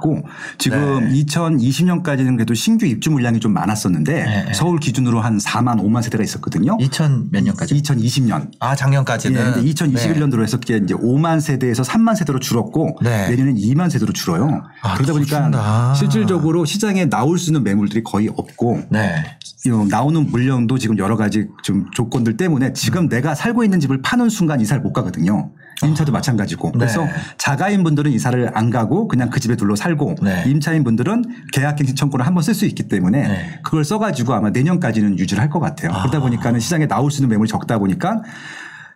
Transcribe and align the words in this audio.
방법이 0.00 0.20
없고 0.20 0.22
지금 0.70 1.08
네. 1.08 1.24
2020년까지는 1.24 2.36
그래도 2.36 2.54
신규 2.54 2.86
입주 2.86 3.10
물량이 3.10 3.40
좀 3.40 3.52
많았었는데 3.52 4.12
네. 4.12 4.52
서울 4.54 4.78
기준으로 4.78 5.20
한 5.20 5.38
4만 5.38 5.80
5만 5.82 6.02
세대가 6.02 6.22
있었거든요. 6.22 6.76
2000 6.80 7.28
몇 7.30 7.42
년까지? 7.42 7.74
2020년. 7.74 8.50
아 8.60 8.72
예, 8.72 8.76
작년까지는. 8.76 9.54
근데 9.54 9.70
2021년도로 9.70 10.42
해서 10.42 10.58
이제 10.58 10.94
5만 10.94 11.40
세대에서 11.40 11.82
3만 11.82 12.16
세대로 12.16 12.38
줄었고 12.38 12.98
네. 13.02 13.28
내년엔 13.28 13.56
2만 13.56 13.90
세대로 13.90 14.12
줄어요. 14.12 14.62
아, 14.82 14.94
그러다 14.94 15.12
더 15.12 15.12
보니까 15.14 15.42
준다. 15.42 15.94
실질적으로 15.94 16.64
시장에 16.64 17.08
나올 17.08 17.38
수 17.38 17.50
있는 17.50 17.64
매물들이 17.64 18.02
거의 18.02 18.28
없고 18.28 18.82
네. 18.90 19.24
이 19.66 19.68
나오는 19.90 20.26
물량도 20.26 20.78
지금 20.78 20.96
여러 20.98 21.16
가지 21.16 21.48
좀 21.62 21.90
조건들 21.92 22.36
때문에 22.36 22.72
지금 22.72 23.02
음. 23.02 23.08
내가 23.08 23.34
살고 23.34 23.64
있는 23.64 23.80
집을 23.80 24.00
파는 24.02 24.30
순간 24.30 24.60
이사를 24.60 24.82
못 24.82 24.92
가거든요. 24.92 25.52
임차도 25.82 26.12
마찬가지고. 26.12 26.72
그래서 26.72 27.04
네. 27.04 27.12
자가인 27.38 27.82
분들은 27.82 28.10
이사를 28.12 28.50
안 28.54 28.70
가고 28.70 29.08
그냥 29.08 29.30
그 29.30 29.40
집에 29.40 29.56
둘러 29.56 29.76
살고 29.76 30.16
네. 30.22 30.44
임차인 30.60 30.84
분들은 30.84 31.24
계약갱신 31.52 31.96
청구를 31.96 32.26
한번 32.26 32.42
쓸 32.42 32.54
수 32.54 32.66
있기 32.66 32.84
때문에 32.88 33.26
네. 33.26 33.60
그걸 33.64 33.82
써가지고 33.84 34.34
아마 34.34 34.50
내년까지는 34.50 35.18
유지를 35.18 35.42
할 35.42 35.50
것 35.50 35.58
같아요. 35.58 35.90
그러다 35.90 36.20
보니까는 36.20 36.60
시장에 36.60 36.86
나올 36.86 37.10
수 37.10 37.18
있는 37.20 37.28
매물이 37.30 37.48
적다 37.48 37.78
보니까 37.78 38.22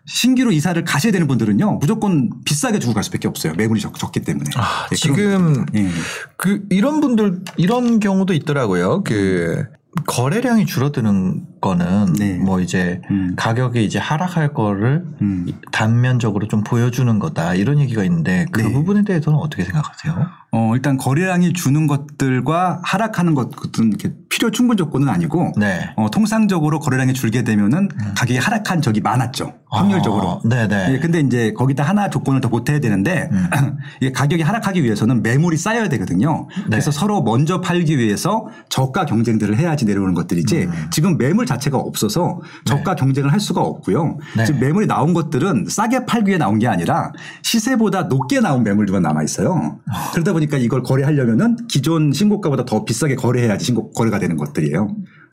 신규로 0.07 0.53
이사를 0.53 0.85
가셔야 0.85 1.11
되는 1.11 1.27
분들은요 1.27 1.79
무조건 1.81 2.31
비싸게 2.45 2.79
주고 2.79 2.95
갈 2.95 3.03
수밖에 3.03 3.27
없어요. 3.27 3.55
매물이 3.55 3.81
적, 3.81 3.99
적기 3.99 4.21
때문에. 4.21 4.51
아, 4.57 4.87
예, 4.93 4.95
지금 4.95 5.67
예. 5.75 5.89
그 6.37 6.63
이런 6.71 7.01
분들 7.01 7.41
이런 7.57 7.99
경우도 7.99 8.35
있더라고요. 8.35 9.03
그 9.03 9.65
거래량이 10.07 10.67
줄어드는 10.67 11.47
거는 11.65 12.13
네. 12.19 12.35
뭐 12.35 12.61
이제 12.61 13.01
음. 13.11 13.33
가격이 13.37 13.83
이제 13.83 13.99
하락할 13.99 14.53
거를 14.53 15.07
음. 15.23 15.47
단면적으로 15.73 16.47
좀 16.47 16.63
보여주는 16.63 17.19
거다 17.19 17.55
이런 17.55 17.81
얘기가 17.81 18.05
있는데 18.05 18.45
그 18.53 18.61
네. 18.61 18.71
부분에 18.71 19.03
대해서는 19.03 19.39
어떻게 19.39 19.65
생각하세요? 19.65 20.27
어, 20.53 20.73
일단 20.75 20.99
거래량이 20.99 21.55
주는 21.55 21.87
것들과 21.87 22.81
하락하는 22.85 23.35
것들은 23.35 23.89
이렇게 23.89 24.13
필요 24.29 24.51
충분 24.51 24.77
조건은 24.77 25.09
아니고 25.09 25.53
네. 25.57 25.91
어, 25.97 26.11
통상적으로 26.11 26.79
거래량이 26.79 27.15
줄게 27.15 27.43
되면은 27.43 27.89
가격이 28.15 28.39
하락한 28.39 28.83
적이 28.83 29.01
많았죠. 29.01 29.55
확률적으로. 29.69 30.29
어, 30.29 30.41
네네. 30.49 30.93
예, 30.93 30.99
근데 31.01 31.19
이제 31.21 31.53
거기다 31.53 31.83
하나 31.83 32.09
조건을 32.09 32.41
더 32.41 32.49
보태야 32.49 32.79
되는데 32.79 33.29
음. 33.33 33.49
이게 34.01 34.13
가격이 34.13 34.43
하락하기 34.43 34.85
위해서는 34.85 35.23
매물이 35.23 35.57
쌓여야 35.57 35.89
되거든요. 35.89 36.47
네. 36.57 36.65
그래서 36.71 36.93
서로 36.93 37.23
먼저 37.23 37.61
팔기 37.61 37.99
위해서 37.99 38.47
저가 38.69 39.07
경쟁들을 39.07 39.57
해야지 39.59 39.85
내려오는 39.85 40.15
것들이지 40.15 40.65
음. 40.65 40.87
지금 40.91 41.19
매물 41.19 41.47
자 41.47 41.54
체가 41.59 41.79
없어서 41.79 42.41
저가 42.65 42.95
경쟁을 42.95 43.33
할 43.33 43.41
수가 43.41 43.61
없고요. 43.61 44.19
네. 44.37 44.45
지금 44.45 44.61
매물이 44.61 44.87
나온 44.87 45.15
것들은 45.15 45.67
싸게 45.69 46.07
팔기 46.07 46.29
위해 46.29 46.39
나온 46.39 46.59
게 46.59 46.67
아니라 46.67 47.13
시세보다 47.43 48.05
높게 48.05 48.41
나온 48.41 48.63
매물들만 48.63 49.03
남아 49.03 49.23
있어요. 49.23 49.79
그러다 50.13 50.33
보니까 50.33 50.57
이걸 50.59 50.83
거래하려면은 50.83 51.57
기존 51.69 52.13
신고가보다 52.13 52.65
더 52.65 52.85
비싸게 52.85 53.17
거래해야지 53.17 53.65
신고 53.65 53.91
거래가 53.93 54.19
되는 54.19 54.37
것들이에요. 54.37 54.89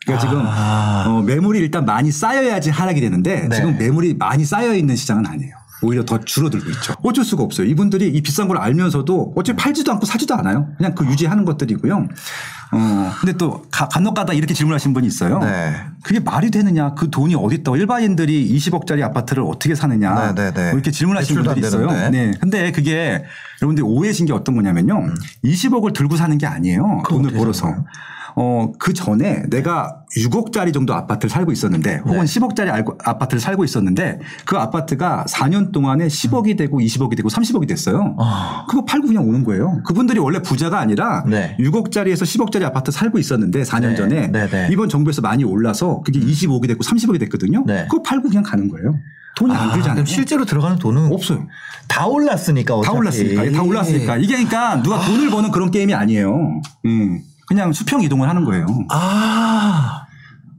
그러니까 0.05 0.27
지금 0.27 0.43
아. 0.45 1.05
어, 1.07 1.21
매물이 1.21 1.59
일단 1.59 1.85
많이 1.85 2.11
쌓여야지 2.11 2.71
하락이 2.71 3.01
되는데 3.01 3.47
네. 3.47 3.55
지금 3.55 3.77
매물이 3.77 4.15
많이 4.15 4.45
쌓여 4.45 4.73
있는 4.73 4.95
시장은 4.95 5.25
아니에요. 5.25 5.60
오히려 5.83 6.03
더 6.05 6.19
줄어들고 6.19 6.69
있죠. 6.71 6.93
어쩔 7.03 7.23
수가 7.25 7.43
없어요. 7.43 7.67
이분들이 7.67 8.07
이 8.07 8.21
비싼 8.21 8.47
걸 8.47 8.57
알면서도 8.57 9.33
어차피 9.35 9.57
팔지도 9.57 9.91
않고 9.93 10.05
사지도 10.05 10.35
않아요. 10.35 10.67
그냥 10.77 10.93
그 10.95 11.05
유지하는 11.05 11.43
것들이고요. 11.45 12.07
어, 12.73 13.11
근데 13.19 13.33
또 13.33 13.63
가- 13.71 13.89
간혹 13.89 14.13
가다 14.15 14.33
이렇게 14.33 14.53
질문하신 14.53 14.93
분이 14.93 15.05
있어요. 15.07 15.39
네. 15.39 15.75
그게 16.03 16.19
말이 16.19 16.51
되느냐? 16.51 16.93
그 16.93 17.09
돈이 17.09 17.35
어디 17.35 17.55
있다고 17.55 17.75
일반인들이 17.77 18.55
20억짜리 18.57 19.01
아파트를 19.03 19.43
어떻게 19.43 19.75
사느냐? 19.75 20.33
네, 20.33 20.43
네, 20.43 20.51
네. 20.53 20.63
뭐 20.65 20.73
이렇게 20.73 20.91
질문하시는 20.91 21.43
분들이 21.43 21.65
안 21.65 21.67
있어요. 21.67 22.09
네. 22.09 22.31
근데 22.39 22.71
그게 22.71 23.23
여러분들 23.61 23.83
이 23.83 23.87
오해하신 23.87 24.27
게 24.27 24.33
어떤 24.33 24.55
거냐면요. 24.55 25.13
20억을 25.43 25.93
들고 25.93 26.15
사는 26.15 26.37
게 26.37 26.45
아니에요. 26.47 27.03
돈을 27.09 27.31
벌어서. 27.33 27.63
거예요? 27.65 27.85
어, 28.35 28.71
그 28.79 28.93
전에 28.93 29.43
내가 29.49 29.97
6억짜리 30.17 30.73
정도 30.73 30.93
아파트를 30.93 31.29
살고 31.29 31.51
있었는데 31.51 31.97
혹은 32.05 32.19
네. 32.19 32.23
10억짜리 32.25 32.71
알고- 32.71 32.97
아파트를 33.03 33.39
살고 33.39 33.63
있었는데 33.63 34.19
그 34.45 34.57
아파트가 34.57 35.25
4년 35.29 35.71
동안에 35.71 36.07
10억이 36.07 36.57
되고 36.57 36.79
20억이 36.79 37.15
되고 37.15 37.29
30억이 37.29 37.67
됐어요. 37.67 38.15
아. 38.19 38.65
그거 38.69 38.83
팔고 38.85 39.07
그냥 39.07 39.27
오는 39.27 39.43
거예요. 39.43 39.81
그분들이 39.85 40.19
원래 40.19 40.41
부자가 40.41 40.79
아니라 40.79 41.23
네. 41.27 41.55
6억짜리에서 41.59 42.23
10억짜리 42.23 42.63
아파트 42.63 42.91
살고 42.91 43.19
있었는데 43.19 43.63
4년 43.63 43.89
네. 43.89 43.95
전에 43.95 44.27
네, 44.27 44.47
네. 44.49 44.67
이번 44.71 44.89
정부에서 44.89 45.21
많이 45.21 45.43
올라서 45.43 46.01
그게 46.05 46.19
25억이 46.19 46.67
됐고 46.67 46.83
30억이 46.83 47.19
됐거든요. 47.21 47.63
네. 47.65 47.83
그거 47.89 48.01
팔고 48.03 48.27
그냥 48.29 48.43
가는 48.43 48.67
거예요. 48.69 48.95
돈이 49.37 49.53
안 49.55 49.69
아, 49.69 49.73
들잖아요. 49.73 49.93
그럼 49.95 50.05
실제로 50.05 50.43
들어가는 50.43 50.77
돈은 50.77 51.11
없어요. 51.13 51.47
다 51.87 52.05
올랐으니까 52.05 52.73
다 52.73 52.79
어차피. 52.79 52.97
올랐으니까. 52.97 53.51
다 53.51 53.63
올랐으니까. 53.63 54.17
이게 54.17 54.33
그러니까 54.33 54.81
누가 54.83 54.99
돈을 54.99 55.29
버는 55.29 55.51
그런 55.51 55.71
게임이 55.71 55.93
아니에요. 55.93 56.61
음. 56.85 57.21
그냥 57.51 57.73
수평 57.73 58.01
이동을 58.01 58.29
하는 58.29 58.45
거예요. 58.45 58.65
아. 58.89 60.05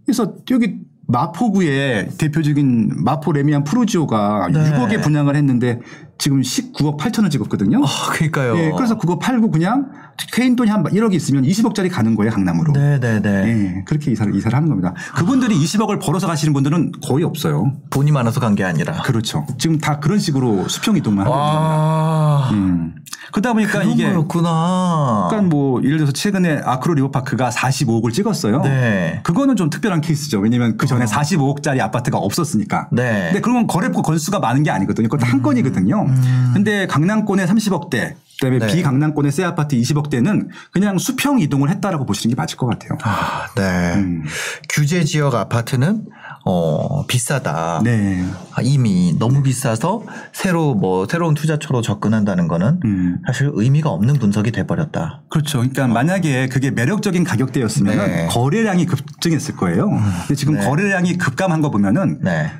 그래서 0.04 0.34
여기 0.50 0.76
마포구에 1.06 2.10
대표적인 2.18 3.02
마포 3.02 3.32
레미안 3.32 3.64
프루지오가 3.64 4.48
네. 4.52 4.58
6억에 4.58 5.02
분양을 5.02 5.34
했는데 5.34 5.80
지금 6.18 6.42
19억 6.42 6.98
8천을 6.98 7.30
찍었거든요. 7.30 7.82
아, 7.82 8.10
그러니까요. 8.12 8.58
예, 8.58 8.72
그래서 8.76 8.98
그거 8.98 9.18
팔고 9.18 9.50
그냥 9.50 9.90
개인 10.32 10.56
돈이 10.56 10.70
한 10.70 10.82
1억이 10.82 11.14
있으면 11.14 11.42
20억짜리 11.44 11.90
가는 11.90 12.14
거예요, 12.14 12.32
강남으로. 12.32 12.72
네네네. 12.72 13.28
예, 13.48 13.84
그렇게 13.86 14.10
이사를, 14.12 14.34
이사를 14.34 14.54
하는 14.56 14.68
겁니다. 14.68 14.94
그분들이 15.14 15.54
20억을 15.58 16.00
벌어서 16.00 16.26
가시는 16.26 16.52
분들은 16.52 16.92
거의 17.02 17.24
없어요. 17.24 17.72
돈이 17.90 18.12
많아서 18.12 18.40
간 18.40 18.52
게 18.54 18.64
아니라. 18.64 19.00
그렇죠. 19.02 19.46
지금 19.58 19.78
다 19.78 19.98
그런 19.98 20.18
식으로 20.18 20.68
수평 20.68 20.96
이동만 20.96 21.24
하고. 21.26 21.34
아. 21.38 22.50
음. 22.52 22.94
그러다 23.32 23.54
보니까 23.54 23.82
이게 23.82 24.04
거였구나. 24.12 25.28
약간 25.32 25.48
뭐 25.48 25.82
예를 25.82 25.96
들어서 25.96 26.12
최근에 26.12 26.60
아크로 26.64 26.94
리버파크가 26.94 27.48
45억을 27.50 28.12
찍었어요. 28.12 28.60
네. 28.62 29.20
그거는 29.22 29.56
좀 29.56 29.70
특별한 29.70 30.02
케이스죠. 30.02 30.40
왜냐면 30.40 30.76
그 30.76 30.86
전에 30.86 31.06
45억짜리 31.06 31.80
아파트가 31.80 32.18
없었으니까. 32.18 32.88
네. 32.92 33.28
근데 33.28 33.40
그러면 33.40 33.66
거래폭 33.66 34.04
건수가 34.04 34.38
많은 34.38 34.62
게 34.64 34.70
아니거든요. 34.70 35.08
그것도 35.08 35.26
한 35.30 35.40
건이거든요. 35.40 36.06
근데 36.52 36.86
강남권에 36.86 37.46
30억대, 37.46 38.14
그다음에 38.42 38.58
네. 38.58 38.66
비강남권의 38.66 39.30
새 39.30 39.44
아파트 39.44 39.76
20억대는 39.76 40.48
그냥 40.72 40.98
수평 40.98 41.38
이동을 41.38 41.70
했다라고 41.70 42.04
보시는 42.04 42.34
게 42.34 42.40
맞을 42.40 42.56
것 42.56 42.66
같아요. 42.66 42.98
아, 43.02 43.46
네. 43.54 43.94
음. 43.94 44.24
규제 44.68 45.04
지역 45.04 45.34
아파트는 45.34 46.06
어 46.44 47.06
비싸다. 47.06 47.80
네. 47.84 48.24
아, 48.54 48.62
이미 48.62 49.14
너무 49.18 49.42
비싸서 49.42 50.02
새로 50.32 50.74
뭐 50.74 51.06
새로운 51.06 51.34
투자처로 51.34 51.82
접근한다는 51.82 52.48
거는 52.48 52.80
음. 52.84 53.18
사실 53.26 53.50
의미가 53.52 53.90
없는 53.90 54.14
분석이 54.14 54.52
돼 54.52 54.66
버렸다. 54.66 55.22
그렇죠. 55.28 55.58
그러니까 55.58 55.86
만약에 55.86 56.48
그게 56.48 56.70
매력적인 56.70 57.24
가격대였으면 57.24 57.96
네. 57.96 58.26
거래량이 58.30 58.86
급증했을 58.86 59.56
거예요. 59.56 59.88
근데 59.88 60.34
지금 60.34 60.54
네. 60.54 60.66
거래량이 60.66 61.18
급감한 61.18 61.60
거 61.60 61.70
보면은 61.70 62.18
네. 62.22 62.50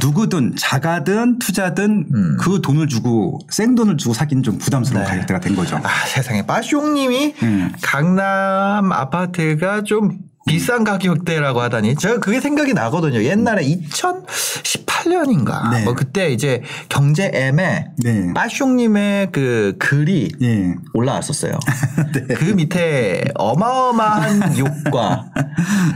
누구든 0.00 0.54
자가든 0.58 1.38
투자든 1.38 2.06
음. 2.14 2.36
그 2.40 2.60
돈을 2.62 2.88
주고 2.88 3.38
생돈을 3.50 3.98
주고 3.98 4.14
사기는 4.14 4.42
좀 4.42 4.58
부담스러운 4.58 5.04
네. 5.04 5.10
가격대가 5.10 5.40
된 5.40 5.54
거죠. 5.54 5.76
아, 5.76 6.06
세상에 6.06 6.42
빠숑님이 6.46 7.42
음. 7.42 7.72
강남 7.82 8.92
아파트가 8.92 9.82
좀 9.82 10.18
비싼 10.46 10.84
가격대라고 10.84 11.60
하다니 11.60 11.96
제가 11.96 12.18
그게 12.18 12.40
생각이 12.40 12.74
나거든요. 12.74 13.22
옛날에 13.22 13.64
2018년인가 13.64 15.70
네. 15.70 15.84
뭐 15.84 15.94
그때 15.94 16.30
이제 16.30 16.62
경제M에 16.88 17.86
네. 17.98 18.32
빠숑님의 18.34 19.32
그 19.32 19.76
글이 19.78 20.32
예. 20.42 20.74
올라왔었어요. 20.94 21.52
그 22.36 22.44
밑에 22.44 23.24
어마어마한 23.34 24.58
욕과 24.58 25.30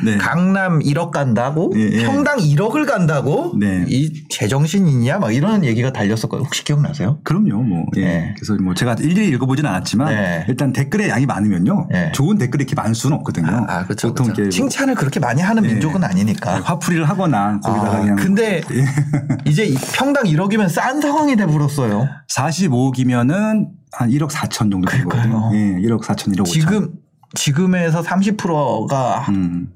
네. 0.05 0.17
강남 0.17 0.79
1억 0.79 1.11
간다고 1.11 1.73
예, 1.77 1.81
예. 1.81 2.05
평당 2.05 2.39
1억을 2.39 2.87
간다고 2.87 3.55
네. 3.59 3.85
이 3.89 4.29
제정신 4.29 4.87
있냐 4.87 5.19
막 5.19 5.35
이런 5.35 5.65
얘기가 5.65 5.93
달렸었거든요. 5.93 6.45
혹시 6.45 6.65
기억나세요? 6.65 7.19
그럼요, 7.25 7.63
뭐. 7.63 7.85
예. 7.97 8.05
네. 8.05 8.35
그래서 8.37 8.55
뭐 8.63 8.75
제가 8.75 8.95
일일이 9.01 9.29
읽어보진 9.29 9.67
않았지만 9.67 10.15
네. 10.15 10.45
일단 10.49 10.73
댓글에 10.73 11.09
양이 11.09 11.27
많으면요. 11.27 11.89
네. 11.91 12.13
좋은 12.13 12.39
댓글이 12.39 12.63
이렇게 12.63 12.77
많을 12.77 12.95
수는 12.95 13.17
없거든요. 13.19 13.67
아, 13.69 13.85
그렇죠. 13.85 14.09
보통 14.09 14.36
이렇게 14.37 14.51
칭찬을 14.51 14.95
그렇게 14.95 15.21
많이 15.21 15.41
하는 15.43 15.65
예. 15.65 15.69
민족은 15.69 16.05
아니니까. 16.05 16.61
화풀이를 16.63 17.09
하거나 17.09 17.59
거기다가 17.61 17.97
아, 17.97 18.01
그냥 18.01 18.17
근데 18.17 18.61
이제 19.47 19.65
이 19.65 19.75
평당 19.95 20.25
1억이면 20.25 20.69
싼 20.69 21.01
상황이 21.01 21.37
돼 21.37 21.47
버렸어요. 21.47 22.09
45억이면은 22.33 23.69
한 23.93 24.11
1억 24.11 24.31
4천 24.31 24.71
정도. 24.71 24.91
되거든요. 24.91 25.51
예, 25.55 25.59
1억 25.81 26.03
4천, 26.03 26.35
1억 26.35 26.43
5천. 26.43 26.47
지금 26.47 26.93
지금에서 27.35 28.03
30%가 28.03 29.27
음, 29.31 29.73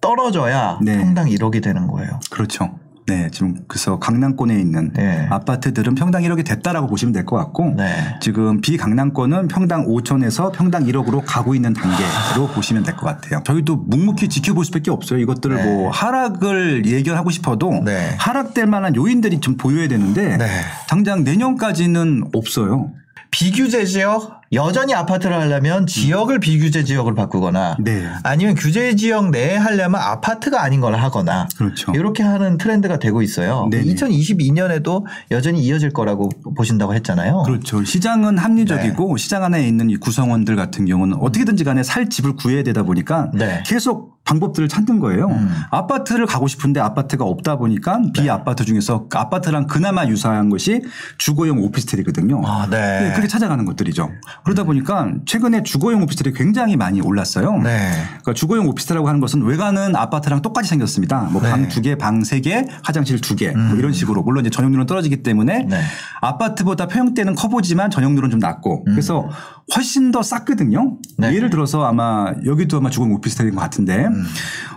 떨어져야 0.00 0.78
네. 0.82 0.98
평당 0.98 1.26
1억이 1.28 1.62
되는 1.62 1.86
거예요. 1.86 2.20
그렇죠. 2.30 2.78
네, 3.06 3.28
지금 3.30 3.56
그래서 3.68 3.98
강남권에 3.98 4.58
있는 4.58 4.90
네. 4.94 5.26
아파트들은 5.30 5.94
평당 5.94 6.22
1억이 6.22 6.44
됐다라고 6.46 6.86
보시면 6.86 7.12
될 7.12 7.26
것 7.26 7.36
같고 7.36 7.74
네. 7.76 8.16
지금 8.20 8.60
비강남권은 8.62 9.48
평당 9.48 9.86
5천에서 9.86 10.52
평당 10.52 10.84
1억으로 10.86 11.22
가고 11.26 11.54
있는 11.54 11.74
단계로 11.74 12.48
보시면 12.54 12.82
될 12.82 12.96
것 12.96 13.04
같아요. 13.06 13.42
저희도 13.44 13.76
묵묵히 13.76 14.28
지켜볼 14.28 14.64
수밖에 14.64 14.90
없어요. 14.90 15.18
이것들을 15.20 15.56
네. 15.56 15.64
뭐 15.64 15.90
하락을 15.90 16.86
예견하고 16.86 17.30
싶어도 17.30 17.82
네. 17.84 18.14
하락될 18.18 18.66
만한 18.66 18.96
요인들이 18.96 19.40
좀 19.40 19.56
보여야 19.58 19.86
되는데 19.86 20.38
네. 20.38 20.46
당장 20.88 21.24
내년까지는 21.24 22.24
없어요. 22.34 22.90
비규제 23.30 23.84
지역 23.84 24.40
여전히 24.54 24.94
아파트를 24.94 25.36
하려면 25.36 25.86
지역을 25.86 26.40
비규제 26.40 26.84
지역을 26.84 27.14
바꾸거나 27.14 27.76
네. 27.80 28.08
아니면 28.22 28.54
규제 28.54 28.94
지역 28.96 29.30
내에 29.30 29.56
하려면 29.56 30.00
아파트가 30.00 30.62
아닌 30.62 30.80
걸 30.80 30.94
하거나 30.94 31.48
그렇죠. 31.56 31.92
이렇게 31.94 32.22
하는 32.22 32.58
트렌드가 32.58 32.98
되고 32.98 33.22
있어요. 33.22 33.68
네네. 33.70 33.84
2022년에도 33.94 35.04
여전히 35.30 35.62
이어질 35.64 35.90
거라고 35.90 36.28
보신다고 36.56 36.94
했잖아요. 36.94 37.42
그렇죠. 37.44 37.84
시장은 37.84 38.38
합리적이고 38.38 39.16
네. 39.16 39.22
시장 39.22 39.44
안에 39.44 39.66
있는 39.66 39.90
이 39.90 39.96
구성원들 39.96 40.56
같은 40.56 40.86
경우는 40.86 41.18
어떻게든지 41.20 41.64
간에 41.64 41.82
살 41.82 42.08
집을 42.08 42.36
구해야 42.36 42.62
되다 42.62 42.82
보니까 42.82 43.30
네. 43.34 43.62
계속 43.66 44.14
방법들을 44.24 44.68
찾는 44.68 45.00
거예요. 45.00 45.28
음. 45.28 45.54
아파트를 45.70 46.26
가고 46.26 46.48
싶은데 46.48 46.80
아파트가 46.80 47.24
없다 47.24 47.56
보니까 47.56 47.98
네. 47.98 48.12
비아파트 48.12 48.64
중에서 48.64 49.06
아파트랑 49.12 49.66
그나마 49.66 50.06
유사한 50.06 50.48
것이 50.48 50.82
주거용 51.18 51.58
오피스텔이거든요. 51.58 52.42
아, 52.44 52.66
네. 52.70 53.00
네, 53.00 53.10
그렇게 53.10 53.28
찾아가는 53.28 53.64
것들이죠. 53.64 54.10
그러다 54.44 54.64
보니까 54.64 55.10
최근에 55.26 55.62
주거용 55.62 56.02
오피스텔이 56.02 56.34
굉장히 56.34 56.76
많이 56.76 57.00
올랐어요. 57.00 57.58
네. 57.62 57.90
그러니까 58.08 58.34
주거용 58.34 58.66
오피스텔이라고 58.68 59.08
하는 59.08 59.20
것은 59.20 59.42
외관은 59.42 59.96
아파트랑 59.96 60.42
똑같이 60.42 60.68
생겼습니다. 60.68 61.22
뭐 61.32 61.40
네. 61.42 61.50
방 61.50 61.70
두 61.70 61.80
개, 61.82 61.96
방 61.96 62.22
세 62.24 62.40
개, 62.40 62.64
화장실 62.82 63.20
두 63.20 63.36
개, 63.36 63.50
뭐 63.50 63.76
이런 63.76 63.92
식으로 63.92 64.22
물론 64.22 64.44
이제 64.44 64.50
전용률은 64.50 64.86
떨어지기 64.86 65.22
때문에 65.22 65.66
네. 65.68 65.80
아파트보다 66.20 66.86
평형대는 66.88 67.34
커 67.34 67.48
보지만 67.48 67.90
전용률은 67.90 68.30
좀 68.30 68.38
낮고 68.38 68.84
그래서 68.84 69.28
훨씬 69.74 70.10
더 70.12 70.22
쌌거든요. 70.22 70.82
음. 70.92 70.98
네. 71.18 71.34
예를 71.34 71.50
들어서 71.50 71.84
아마 71.84 72.32
여기도 72.44 72.76
아마 72.78 72.90
주거용 72.90 73.14
오피스텔인 73.14 73.54
것 73.54 73.60
같은데 73.62 74.04
음. 74.06 74.24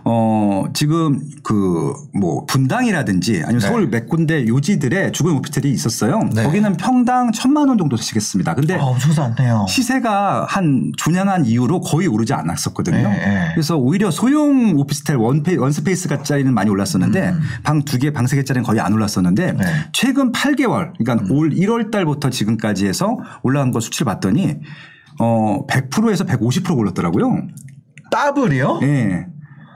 어 0.06 0.64
지금 0.74 1.19
그 1.44 1.94
뭐 2.14 2.46
분당이라든지 2.46 3.44
아니면 3.44 3.60
네. 3.60 3.68
서울 3.68 3.90
몇 3.90 4.08
군데 4.08 4.48
요지들에 4.48 5.12
주거용 5.12 5.38
오피스텔이 5.38 5.72
있었어요. 5.74 6.22
네. 6.34 6.44
거기는 6.44 6.75
평당 6.78 7.31
천만 7.31 7.68
원 7.68 7.78
정도 7.78 7.96
시세였습니다. 7.98 8.56
근데 8.56 8.75
아, 8.75 8.84
엄청 8.84 9.12
쌌네요. 9.12 9.56
시세가 9.65 10.45
한 10.50 10.92
조냥한 10.98 11.45
이후로 11.45 11.81
거의 11.81 12.07
오르지 12.07 12.33
않았었거든요. 12.33 12.98
네, 12.98 13.04
네. 13.04 13.50
그래서 13.54 13.77
오히려 13.77 14.12
소형 14.12 14.75
오피스텔 14.77 15.15
one 15.16 15.36
페, 15.36 15.56
one 15.56 15.76
space가 15.76 16.24
짜리는 16.24 16.54
많이 16.54 16.69
올랐었는데 16.69 17.33
방두 17.63 17.98
개, 17.98 18.12
방 18.12 18.27
세 18.27 18.36
개짜리는 18.36 18.63
거의 18.65 18.80
안 18.81 18.94
올랐었는데 18.94 19.50
음. 19.51 19.57
네. 19.57 19.65
최근 19.94 20.31
8개월, 20.31 20.92
그러니까 20.98 21.25
올 21.33 21.50
1월 21.51 21.89
달부터 21.92 22.30
지금까지 22.30 22.86
해서 22.88 23.18
올라간 23.44 23.71
거 23.71 23.80
수치를 23.80 24.06
봤더니 24.06 24.57
어 25.19 25.65
100%에서 25.68 26.25
150% 26.25 26.77
올랐더라고요. 26.77 27.48
더블이요? 28.12 28.80
예. 28.83 29.25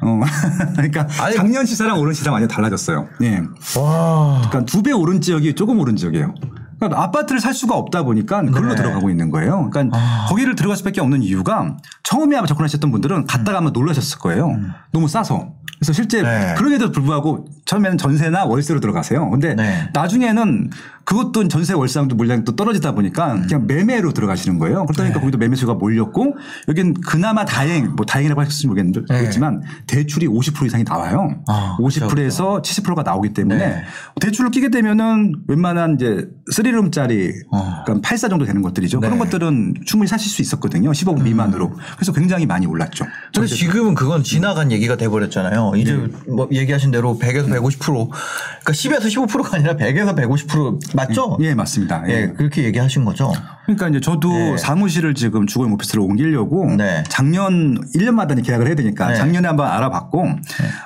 어, 0.04 0.20
그러니까 0.76 1.08
아니, 1.20 1.36
작년 1.36 1.66
시세랑 1.66 2.00
오른 2.00 2.12
시세랑 2.14 2.34
완전 2.34 2.48
달라졌어요. 2.50 3.08
예. 3.22 3.42
와. 3.80 4.42
그러니까 4.50 4.66
두 4.66 4.82
배 4.82 4.92
오른 4.92 5.22
지역이 5.22 5.54
조금 5.54 5.80
오른 5.80 5.96
지역이에요. 5.96 6.34
그러니까 6.82 7.04
아파트를 7.04 7.40
살 7.40 7.54
수가 7.54 7.76
없다 7.76 8.02
보니까 8.02 8.42
그걸로 8.42 8.70
네. 8.70 8.76
들어가고 8.76 9.12
있는 9.12 9.30
거예요. 9.30 9.70
그러니까 9.70 9.96
아. 9.96 10.26
거기를 10.28 10.56
들어갈 10.56 10.76
수밖에 10.78 11.00
없는 11.00 11.22
이유가 11.22 11.78
처음에 12.02 12.36
아마 12.36 12.48
접근하셨던 12.48 12.92
분들은 12.92 13.28
갔다가 13.28 13.60
아마 13.60 13.70
놀라셨을 13.70 14.18
거예요. 14.18 14.60
너무 14.92 15.08
싸서. 15.08 15.54
그래서 15.78 15.94
실제 15.94 16.22
음. 16.22 16.24
네. 16.24 16.56
그럼에도 16.58 16.92
불구하고 16.92 17.46
처음에는 17.66 18.00
전세나 18.00 18.46
월세로 18.46 18.80
들어가세요. 18.80 19.30
근데 19.30 19.54
네. 19.54 19.90
나중에는 19.94 20.72
그것도 21.06 21.48
전세 21.48 21.74
월세랑도 21.74 22.16
물량이 22.16 22.44
또 22.46 22.56
떨어지다 22.56 22.94
보니까 22.94 23.34
음. 23.34 23.42
그냥 23.48 23.68
매매로 23.68 24.14
들어가시는 24.14 24.60
거예요. 24.60 24.86
그러다 24.86 25.04
네. 25.04 25.10
보니까 25.10 25.20
거기도 25.20 25.38
매매수가 25.38 25.76
몰렸고 25.76 26.36
여긴 26.68 26.94
그나마 26.94 27.46
다행, 27.46 27.96
뭐 27.96 28.06
다행이라고 28.06 28.42
할수 28.42 28.68
네. 28.68 28.68
모르겠지만 28.68 29.62
대출이 29.88 30.28
50% 30.28 30.66
이상이 30.66 30.84
나와요. 30.84 31.42
아, 31.48 31.76
그렇죠, 31.78 32.08
50%에서 32.08 32.62
70%가 32.62 33.04
나오기 33.04 33.34
때문에 33.34 33.58
네. 33.58 33.84
대출을 34.20 34.52
끼게 34.52 34.70
되면은 34.70 35.44
웬만한 35.48 35.96
이제 35.96 36.28
3룸짜리 36.54 37.34
어. 37.52 37.84
그러니까 37.86 38.08
84 38.08 38.30
정도 38.30 38.46
되는 38.46 38.62
것들이죠. 38.62 39.00
네. 39.00 39.08
음. 39.08 39.12
그런 39.12 39.20
것들은 39.20 39.74
충분히 39.86 40.08
사실 40.08 40.30
수 40.30 40.42
있었거든요. 40.42 40.92
15억 40.92 41.22
미만으로. 41.22 41.74
그래서 41.96 42.14
굉장히 42.14 42.46
많이 42.46 42.66
올랐죠. 42.66 43.06
근데 43.34 43.48
지금은 43.48 43.96
그건 43.96 44.24
지나간 44.24 44.72
얘기가 44.72 44.96
돼 44.98 45.10
버렸잖아요. 45.10 45.74
이제 45.78 45.94
네. 45.94 46.08
뭐 46.32 46.48
얘기하신 46.52 46.92
대로 46.92 47.18
100에서 47.20 47.48
150%, 47.48 47.80
그러니까 47.80 48.72
10에서 48.72 49.28
15%가 49.28 49.58
아니라 49.58 49.76
100에서 49.76 50.16
150% 50.16 50.91
맞죠? 50.96 51.38
예, 51.42 51.54
맞습니다. 51.54 52.04
예. 52.08 52.12
예, 52.14 52.28
그렇게 52.28 52.64
얘기하신 52.64 53.06
거죠. 53.06 53.32
그러니까 53.66 53.88
이제 53.90 54.00
저도 54.00 54.30
네. 54.30 54.58
사무실을 54.58 55.14
지금 55.16 55.48
주거용 55.48 55.74
오피스로 55.74 56.04
옮기려고 56.06 56.74
네. 56.76 57.04
작년 57.10 57.80
1년마다 57.96 58.44
계약을 58.44 58.68
해야 58.68 58.76
되니까 58.76 59.10
네. 59.10 59.16
작년에 59.16 59.48
한번 59.48 59.68
알아봤고 59.68 60.26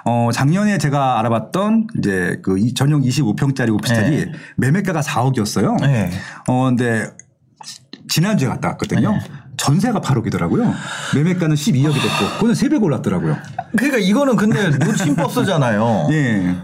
어 0.05 0.29
작년에 0.33 0.77
제가 0.77 1.19
알아봤던 1.19 1.87
이제 1.97 2.39
그 2.43 2.57
이- 2.59 2.73
전용 2.73 3.01
25평짜리 3.01 3.73
오피스텔이 3.73 4.17
네. 4.25 4.31
매매가가 4.57 5.01
4억이었어요. 5.01 5.79
네. 5.81 6.11
어 6.47 6.65
근데 6.65 7.07
지난주에 8.07 8.47
갔다 8.47 8.69
왔거든요. 8.69 9.11
네. 9.13 9.19
전세가 9.57 10.01
8억이더라고요. 10.01 10.73
매매가는 11.15 11.55
12억이 11.55 11.93
됐고 11.93 12.33
그거는 12.35 12.53
3배 12.53 12.81
올랐더라고요. 12.83 13.37
그러니까 13.77 13.97
이거는 13.99 14.35
근데 14.35 14.69
놓친 14.69 15.15
버스잖아요. 15.15 16.09
예. 16.11 16.55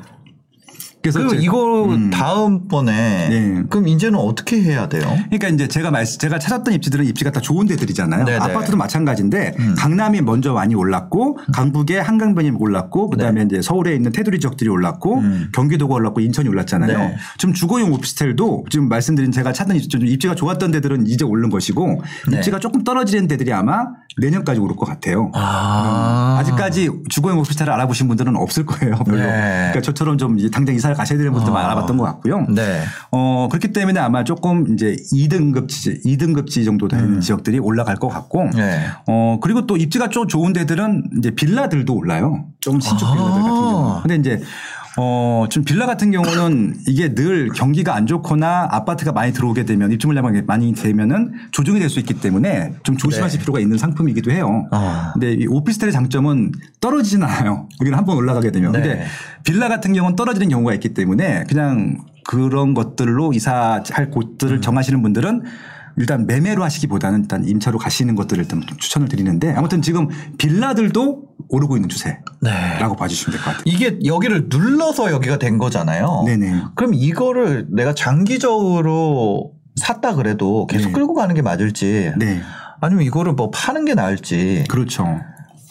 그래서 1.01 1.19
그럼 1.19 1.33
제- 1.36 1.42
이거 1.42 1.86
음. 1.86 2.09
다음번에 2.09 3.30
네. 3.30 3.63
그럼 3.69 3.88
이제는 3.88 4.19
어떻게 4.19 4.62
해야 4.62 4.88
돼요? 4.88 5.03
그러니까 5.25 5.48
이제 5.50 5.68
제가 5.68 5.92
말씀 5.92 6.19
제가 6.19 6.38
찾았던 6.39 6.74
입지들은 6.75 7.06
입지가 7.06 7.31
다 7.31 7.42
좋은 7.42 7.65
데들이잖아요. 7.68 8.25
네네. 8.25 8.38
음. 8.38 8.42
아파트도 8.42 8.77
마찬가지인데 8.77 9.56
강남이 9.77 10.21
먼저 10.21 10.53
많이 10.53 10.75
올랐고 10.75 11.39
강북에 11.53 12.00
한강변이 12.00 12.51
올랐고 12.57 13.09
그다음에 13.09 13.44
이제 13.44 13.62
서울에 13.62 13.95
있는 13.95 14.12
테두리 14.12 14.39
지역들이 14.39 14.69
올랐고 14.69 15.21
네. 15.21 15.27
음. 15.27 15.50
경기도가 15.53 15.95
올랐고 15.95 16.19
인천이 16.21 16.48
올랐잖아요. 16.50 16.98
네. 16.98 17.15
지금 17.38 17.53
주거용 17.53 17.92
오피스텔도 17.94 18.65
지금 18.69 18.88
말씀드린 18.89 19.31
제가 19.31 19.53
찾던 19.53 19.77
입지 19.77 19.98
입지가 20.01 20.36
좋았던 20.36 20.71
데들은 20.71 21.07
이제 21.07 21.25
오른 21.25 21.50
것이고 21.50 22.01
네. 22.30 22.38
입지가 22.38 22.59
조금 22.59 22.83
떨어지는 22.83 23.27
데들이 23.27 23.51
아마 23.53 23.86
내년까지 24.17 24.59
오를 24.59 24.75
것 24.75 24.86
같아요. 24.86 25.31
아. 25.33 26.38
아직까지 26.39 26.89
주거용 27.09 27.39
오피스텔을 27.39 27.71
알아보신 27.71 28.07
분들은 28.07 28.36
없을 28.36 28.65
거예요. 28.65 28.95
별로. 29.05 29.17
네. 29.17 29.69
그러니까 29.71 29.81
저처럼 29.81 30.17
좀 30.17 30.38
당장 30.50 30.75
이사를 30.75 30.95
가셔야 30.95 31.17
되는 31.17 31.31
분들 31.31 31.51
많이 31.51 31.65
아. 31.65 31.71
알아봤던 31.71 31.97
것 31.97 32.03
같고요. 32.05 32.45
네. 32.50 32.81
어, 33.12 33.47
그렇기 33.50 33.71
때문에 33.71 34.00
아마 34.00 34.24
조금 34.24 34.74
이제 34.74 34.95
2등급지, 35.13 36.03
2등급지 36.05 36.65
정도 36.65 36.88
되는 36.88 37.21
지역들이 37.21 37.59
올라갈 37.59 37.95
것 37.95 38.07
같고. 38.09 38.41
음. 38.41 38.51
네. 38.51 38.86
어, 39.07 39.39
그리고 39.41 39.65
또 39.65 39.77
입지가 39.77 40.09
좀 40.09 40.27
좋은 40.27 40.53
데들은 40.53 41.12
이제 41.19 41.31
빌라들도 41.31 41.93
올라요. 41.93 42.45
좀 42.59 42.79
신축 42.79 43.07
아. 43.07 43.13
빌라들 43.13 43.41
같은 43.41 43.43
경우. 43.43 44.00
근데 44.01 44.15
이제 44.15 44.41
어, 44.98 45.45
좀 45.50 45.63
빌라 45.63 45.86
같은 45.86 46.12
경우는 46.12 46.75
이게 46.88 47.15
늘 47.15 47.50
경기가 47.50 47.95
안 47.95 48.05
좋거나 48.07 48.67
아파트가 48.71 49.12
많이 49.13 49.31
들어오게 49.31 49.65
되면 49.65 49.91
입주 49.91 50.07
물량이 50.07 50.41
많이 50.41 50.74
되면은 50.74 51.33
조정이 51.51 51.79
될 51.79 51.89
수 51.89 52.00
있기 52.00 52.15
때문에 52.15 52.74
좀 52.83 52.95
조심하실 52.98 53.39
네. 53.39 53.41
필요가 53.43 53.60
있는 53.60 53.77
상품이기도 53.77 54.31
해요. 54.31 54.67
아. 54.71 55.12
근데 55.13 55.33
이 55.33 55.48
오피스텔의 55.48 55.91
장점은 55.93 56.51
떨어지진 56.79 57.24
않아요. 57.24 57.67
여기는 57.81 57.98
한 57.98 58.05
번 58.05 58.17
올라가게 58.17 58.51
되면. 58.51 58.71
네. 58.71 58.81
근데 58.81 59.05
빌라 59.43 59.67
같은 59.69 59.93
경우는 59.93 60.15
떨어지는 60.15 60.50
경우가 60.50 60.74
있기 60.75 60.93
때문에 60.93 61.43
그냥 61.50 61.98
그런 62.24 62.74
것들로 62.74 63.33
이사할 63.33 64.10
곳들을 64.12 64.57
음. 64.57 64.62
정하시는 64.62 65.01
분들은 65.01 65.43
일단 65.98 66.25
매매로 66.25 66.63
하시기보다는 66.63 67.21
일단 67.21 67.48
임차로 67.48 67.77
가시는 67.77 68.15
것들을 68.15 68.43
일단 68.43 68.62
좀 68.62 68.77
추천을 68.77 69.07
드리는데 69.07 69.53
아무튼 69.53 69.81
지금 69.81 70.07
빌라들도 70.38 71.24
오르고 71.50 71.75
있는 71.77 71.89
추세라고 71.89 72.24
네. 72.41 72.79
봐주시면 72.98 73.31
될 73.38 73.43
것 73.43 73.51
같아요. 73.51 73.63
이게 73.65 74.00
여기를 74.05 74.48
눌러서 74.50 75.12
여기가 75.12 75.38
된 75.38 75.57
거잖아요. 75.57 76.24
네네. 76.25 76.62
그럼 76.75 76.93
이거를 76.93 77.67
내가 77.71 77.93
장기적으로 77.93 79.51
샀다 79.75 80.15
그래도 80.15 80.67
계속 80.67 80.88
네. 80.88 80.93
끌고 80.93 81.13
가는 81.13 81.33
게 81.36 81.41
맞을지 81.41 82.13
네. 82.17 82.41
아니면 82.79 83.03
이거를 83.03 83.33
뭐 83.33 83.50
파는 83.51 83.86
게 83.86 83.93
나을지 83.93 84.65
그렇죠. 84.69 85.19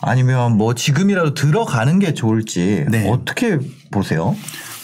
아니면 0.02 0.56
뭐 0.56 0.74
지금이라도 0.74 1.34
들어가는 1.34 1.98
게 1.98 2.14
좋을지 2.14 2.86
네. 2.90 3.08
어떻게 3.10 3.58
보세요? 3.90 4.34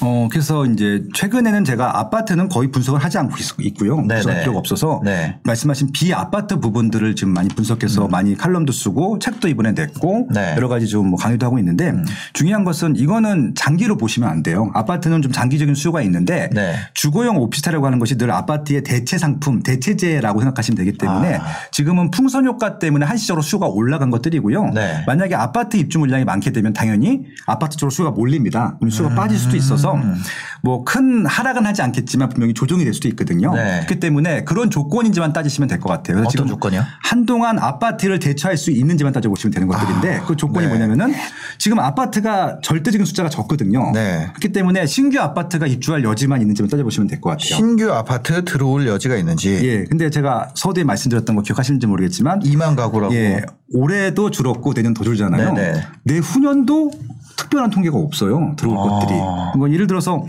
어 0.00 0.28
그래서 0.30 0.66
이제 0.66 1.02
최근에는 1.14 1.64
제가 1.64 1.98
아파트는 2.00 2.48
거의 2.48 2.70
분석을 2.70 3.02
하지 3.02 3.16
않고 3.18 3.36
있, 3.60 3.78
고요 3.78 3.96
네네. 3.96 4.14
분석할 4.14 4.40
필요가 4.40 4.58
없어서 4.58 5.00
네. 5.04 5.38
말씀하신 5.44 5.92
비아파트 5.92 6.60
부분들을 6.60 7.16
지금 7.16 7.32
많이 7.32 7.48
분석해서 7.48 8.08
많이 8.08 8.36
칼럼도 8.36 8.72
쓰고 8.72 9.18
책도 9.18 9.48
이번에 9.48 9.72
냈고 9.72 10.28
네. 10.32 10.54
여러 10.56 10.68
가지 10.68 10.86
좀 10.86 11.06
뭐 11.06 11.16
강의도 11.16 11.46
하고 11.46 11.58
있는데 11.58 11.92
중요한 12.32 12.64
것은 12.64 12.96
이거는 12.96 13.54
장기로 13.54 13.96
보시면 13.96 14.28
안 14.28 14.42
돼요. 14.42 14.70
아파트는 14.74 15.22
좀 15.22 15.32
장기적인 15.32 15.74
수요가 15.74 16.02
있는데 16.02 16.50
네. 16.52 16.74
주거용 16.94 17.38
오피스텔이라고 17.38 17.86
하는 17.86 17.98
것이 17.98 18.18
늘 18.18 18.30
아파트의 18.30 18.82
대체 18.82 19.18
상품, 19.18 19.62
대체재라고 19.62 20.40
생각하시면 20.40 20.76
되기 20.76 20.98
때문에 20.98 21.36
아. 21.36 21.46
지금은 21.72 22.10
풍선 22.10 22.46
효과 22.46 22.78
때문에 22.78 23.06
한시적으로 23.06 23.42
수요가 23.42 23.66
올라간 23.66 24.10
것들이고요. 24.10 24.70
네. 24.74 25.04
만약에 25.06 25.34
아파트 25.34 25.76
입주 25.76 25.98
물량이 25.98 26.24
많게 26.24 26.52
되면 26.52 26.72
당연히 26.72 27.22
아파트 27.46 27.76
쪽으로 27.76 27.90
수요가 27.90 28.10
몰립니다. 28.10 28.76
그럼 28.78 28.90
수요가 28.90 29.14
빠질 29.14 29.38
수도 29.38 29.56
있어서 29.56 29.85
뭐큰 30.62 31.26
하락은 31.26 31.64
하지 31.66 31.82
않겠지만 31.82 32.28
분명히 32.30 32.54
조정이 32.54 32.84
될 32.84 32.92
수도 32.92 33.08
있거든요. 33.08 33.54
네. 33.54 33.76
그렇기 33.84 34.00
때문에 34.00 34.44
그런 34.44 34.70
조건인지만 34.70 35.32
따지시면 35.32 35.68
될 35.68 35.80
것 35.80 35.88
같아요. 35.90 36.24
어떤 36.26 36.46
조건이요? 36.46 36.82
한동안 37.02 37.58
아파트를 37.58 38.18
대처할 38.18 38.56
수 38.56 38.70
있는지만 38.70 39.12
따져보시면 39.12 39.52
되는 39.52 39.68
것들인데 39.68 40.22
그 40.26 40.36
조건이 40.36 40.66
네. 40.66 40.70
뭐냐면은 40.70 41.14
지금 41.58 41.78
아파트가 41.78 42.58
절대적인 42.62 43.04
숫자가 43.04 43.28
적거든요. 43.28 43.92
네. 43.92 44.28
그렇기 44.34 44.52
때문에 44.52 44.86
신규 44.86 45.20
아파트가 45.20 45.66
입주할 45.66 46.02
여지만 46.02 46.40
있는지만 46.40 46.68
따져보시면 46.70 47.08
될 47.08 47.20
것 47.20 47.30
같아요. 47.30 47.56
신규 47.56 47.92
아파트 47.92 48.44
들어올 48.44 48.86
여지가 48.86 49.16
있는지 49.16 49.58
예. 49.62 49.84
근데 49.84 50.10
제가 50.10 50.50
서두에 50.54 50.84
말씀드렸던 50.84 51.36
거 51.36 51.42
기억하시는지 51.42 51.86
모르겠지만 51.86 52.40
2만 52.40 52.76
가구라고. 52.76 53.14
예. 53.14 53.42
올해도 53.72 54.30
줄었고 54.30 54.74
내년 54.74 54.94
더 54.94 55.02
줄잖아요. 55.04 55.52
네네. 55.54 55.82
내후년도 56.04 56.90
특별한 57.36 57.70
통계가 57.70 57.96
없어요. 57.96 58.54
들어올 58.56 58.78
아. 58.78 58.82
것들이. 58.82 59.18
이건 59.56 59.72
예를 59.72 59.86
들어서 59.86 60.24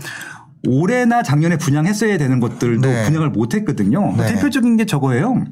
올해나 0.66 1.22
작년에 1.22 1.56
분양했어야 1.56 2.18
되는 2.18 2.40
것들도 2.40 2.88
네. 2.88 3.04
분양을 3.04 3.30
못 3.30 3.54
했거든요. 3.54 4.14
네. 4.16 4.26
대표적인 4.34 4.76
게 4.76 4.86
저거예요. 4.86 5.44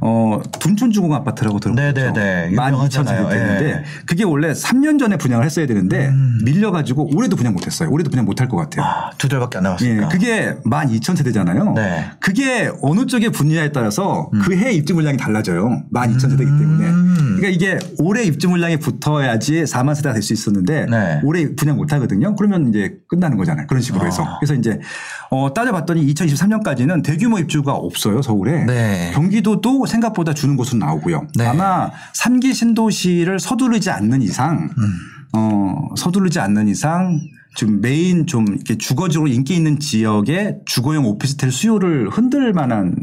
어, 0.00 0.40
둔촌주공 0.60 1.12
아파트라고 1.14 1.58
들어봤죠. 1.58 1.92
네네네. 1.92 2.50
유명하잖아요. 2.52 3.28
12,400대인데 3.28 3.62
예. 3.64 3.84
그게 4.06 4.24
원래 4.24 4.52
3년 4.52 4.98
전에 4.98 5.16
분양을 5.16 5.44
했어야 5.44 5.66
되는데 5.66 6.12
밀려 6.44 6.70
가지고 6.70 7.08
올해도 7.16 7.36
분양 7.36 7.54
못 7.54 7.66
했어요. 7.66 7.90
올해도 7.90 8.10
분양 8.10 8.24
못 8.24 8.40
할 8.40 8.46
것 8.48 8.56
같아요. 8.56 8.84
음. 8.84 8.88
아, 8.88 9.10
두 9.18 9.28
달밖에 9.28 9.58
안 9.58 9.64
예, 9.64 9.68
남았으니까. 9.68 10.08
그게 10.08 10.54
12,000세대잖아요. 10.64 11.74
네. 11.74 12.04
그게 12.20 12.70
어느 12.82 13.06
쪽의 13.06 13.30
분야에 13.30 13.72
따라서 13.72 14.30
음. 14.34 14.40
그해 14.42 14.72
입주 14.72 14.94
물량이 14.94 15.16
달라져요. 15.16 15.82
12,000세대이기 15.92 16.38
때문에. 16.38 16.86
그러니까 17.36 17.48
이게 17.48 17.78
올해 17.98 18.22
입주 18.22 18.48
물량이 18.48 18.76
붙어야지 18.78 19.64
4만 19.64 19.94
세대가 19.94 20.12
될 20.14 20.22
수 20.22 20.32
있었는데 20.32 20.86
네. 20.90 21.20
올해 21.24 21.54
분양 21.54 21.76
못 21.76 21.92
하거든요. 21.92 22.34
그러면 22.36 22.68
이제 22.68 22.96
끝나는 23.08 23.36
거잖아요. 23.36 23.66
그런 23.68 23.80
식으로 23.82 24.04
해서. 24.06 24.35
그래서 24.38 24.54
이제 24.54 24.80
어, 25.30 25.52
따져봤더니 25.52 26.06
2023년까지는 26.14 27.02
대규모 27.04 27.38
입주가 27.38 27.72
없어요. 27.72 28.22
서울에. 28.22 28.64
네. 28.64 29.10
경기도도 29.14 29.86
생각보다 29.86 30.34
주는 30.34 30.56
곳은 30.56 30.78
나오고요. 30.78 31.26
네. 31.36 31.46
아마 31.46 31.90
3기 32.14 32.54
신도시를 32.54 33.38
서두르지 33.40 33.90
않는 33.90 34.22
이상 34.22 34.70
음. 34.78 34.92
어, 35.32 35.88
서두르지 35.96 36.40
않는 36.40 36.68
이상 36.68 37.20
좀 37.56 37.80
메인 37.80 38.26
좀 38.26 38.46
이렇게 38.48 38.76
주거지로 38.76 39.28
인기 39.28 39.54
있는 39.54 39.80
지역에 39.80 40.58
주거용 40.66 41.06
오피스텔 41.06 41.50
수요를 41.50 42.10
흔들 42.10 42.52
만한 42.52 42.94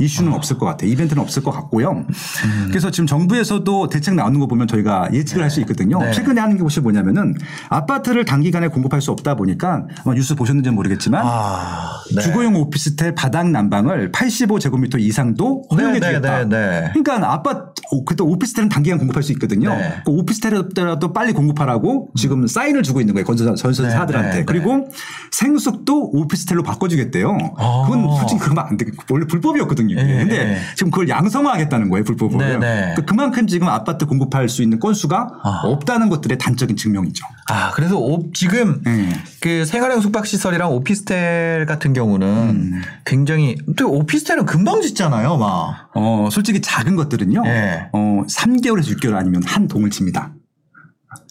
이슈는 0.00 0.32
없을 0.32 0.58
것 0.58 0.66
같아요. 0.66 0.90
이벤트는 0.90 1.22
없을 1.22 1.42
것 1.42 1.50
같고요. 1.50 1.90
음. 1.90 2.66
그래서 2.68 2.90
지금 2.90 3.06
정부에서도 3.06 3.88
대책 3.88 4.14
나오는 4.14 4.40
거 4.40 4.46
보면 4.46 4.66
저희가 4.66 5.10
예측을 5.12 5.42
할수 5.42 5.60
있거든요. 5.60 6.00
네. 6.00 6.12
최근에 6.12 6.40
하는 6.40 6.58
것이 6.58 6.80
뭐냐면은 6.80 7.34
아파트를 7.68 8.24
단기간에 8.24 8.68
공급할 8.68 9.02
수 9.02 9.10
없다 9.10 9.34
보니까 9.34 9.86
아마 10.04 10.14
뉴스 10.14 10.34
보셨는지 10.34 10.70
모르겠지만 10.70 11.22
아, 11.24 12.00
네. 12.14 12.22
주거용 12.22 12.56
오피스텔 12.56 13.14
바닥 13.14 13.50
난방을 13.50 14.12
85제곱미터 14.12 14.98
이상도 14.98 15.64
허용해 15.72 16.00
네, 16.00 16.06
주겠다. 16.06 16.38
네, 16.38 16.44
네, 16.44 16.80
네. 16.80 16.90
그러니까 16.92 17.32
아파트 17.32 17.70
오, 17.92 18.04
그때 18.04 18.22
오피스텔은 18.22 18.68
단기간 18.68 18.98
공급할 18.98 19.22
수 19.22 19.32
있거든요. 19.32 19.74
네. 19.74 20.02
그 20.04 20.12
오피스텔이라도 20.12 21.12
빨리 21.12 21.32
공급하라고 21.32 22.10
지금 22.16 22.46
사인을 22.46 22.82
주고 22.82 23.00
있는 23.00 23.14
거예요. 23.14 23.26
건설 23.26 23.54
건설사들한테. 23.54 24.30
네, 24.30 24.36
네, 24.38 24.44
그리고 24.44 24.88
생숙도 25.32 26.10
오피스텔로 26.12 26.62
바꿔주겠대요. 26.62 27.36
아. 27.56 27.82
그건 27.86 28.16
솔직히 28.18 28.40
그러면 28.40 28.64
안 28.66 28.76
되겠고 28.76 29.04
원래 29.10 29.26
불법이었거든요. 29.26 29.89
이게. 29.90 30.02
네, 30.02 30.18
근데 30.18 30.44
네. 30.44 30.60
지금 30.76 30.90
그걸 30.90 31.08
양성화하겠다는 31.08 31.88
거예요. 31.90 32.04
불법을. 32.04 32.38
네, 32.38 32.58
네. 32.58 32.58
그러니까 32.58 33.02
그만큼 33.02 33.46
지금 33.46 33.68
아파트 33.68 34.06
공급할 34.06 34.48
수 34.48 34.62
있는 34.62 34.78
건수가 34.78 35.28
아. 35.42 35.60
없다는 35.64 36.08
것들의 36.08 36.38
단적인 36.38 36.76
증명이죠. 36.76 37.24
아, 37.48 37.70
그래서 37.72 37.98
오- 37.98 38.30
지금 38.32 38.80
네. 38.84 39.08
그 39.40 39.64
생활형 39.64 40.00
숙박시설이랑 40.00 40.72
오피스텔 40.72 41.66
같은 41.66 41.92
경우는 41.92 42.26
음. 42.26 42.82
굉장히 43.04 43.56
또 43.76 43.90
오피스텔은 43.92 44.46
금방 44.46 44.80
짓잖아요, 44.82 45.36
막. 45.36 45.90
어, 45.94 46.28
솔직히 46.30 46.60
작은 46.60 46.96
것들은요. 46.96 47.42
네. 47.42 47.88
어, 47.92 48.22
3개월에서 48.28 48.96
6개월 48.98 49.16
아니면 49.16 49.42
한 49.44 49.66
동을 49.68 49.90
칩니다. 49.90 50.32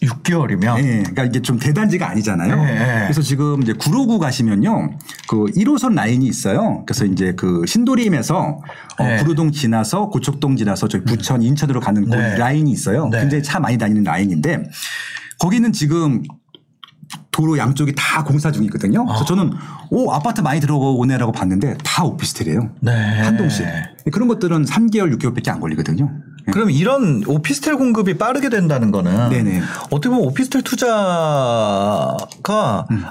6개월이면. 0.02 0.78
예, 0.78 0.98
그러니까 0.98 1.24
이게 1.24 1.40
좀 1.40 1.58
대단지가 1.58 2.08
아니잖아요. 2.10 2.56
네, 2.56 2.74
네. 2.74 3.00
그래서 3.04 3.22
지금 3.22 3.62
이제 3.62 3.72
구로구 3.72 4.18
가시면요, 4.18 4.98
그 5.28 5.46
1호선 5.56 5.94
라인이 5.94 6.26
있어요. 6.26 6.84
그래서 6.86 7.06
이제 7.06 7.32
그 7.34 7.64
신도림에서 7.66 8.60
어, 8.98 9.04
네. 9.04 9.16
구로동 9.18 9.52
지나서 9.52 10.08
고척동 10.08 10.56
지나서 10.56 10.88
저기 10.88 11.04
부천, 11.04 11.42
인천으로 11.42 11.80
가는 11.80 12.04
그 12.04 12.14
네. 12.14 12.36
라인이 12.36 12.70
있어요. 12.70 13.08
네. 13.08 13.20
굉장히 13.20 13.42
차 13.42 13.58
많이 13.58 13.78
다니는 13.78 14.04
라인인데 14.04 14.64
거기는 15.38 15.72
지금 15.72 16.22
도로 17.30 17.58
양쪽이 17.58 17.94
다 17.96 18.22
공사 18.24 18.52
중이거든요. 18.52 19.06
그래서 19.06 19.24
저는 19.24 19.52
오 19.90 20.12
아파트 20.12 20.40
많이 20.42 20.60
들어오네라고 20.60 21.32
봤는데 21.32 21.78
다 21.82 22.04
오피스텔이에요. 22.04 22.70
네. 22.80 22.92
한 23.22 23.36
동씩. 23.36 23.66
그런 24.12 24.28
것들은 24.28 24.64
3개월, 24.64 25.16
6개월밖에 25.16 25.48
안 25.48 25.60
걸리거든요. 25.60 26.10
그럼 26.50 26.70
이런 26.70 27.22
오피스텔 27.26 27.76
공급이 27.76 28.18
빠르게 28.18 28.48
된다는 28.48 28.90
거는 28.90 29.30
네네. 29.30 29.62
어떻게 29.90 30.08
보면 30.08 30.24
오피스텔 30.26 30.62
투자가 30.62 32.16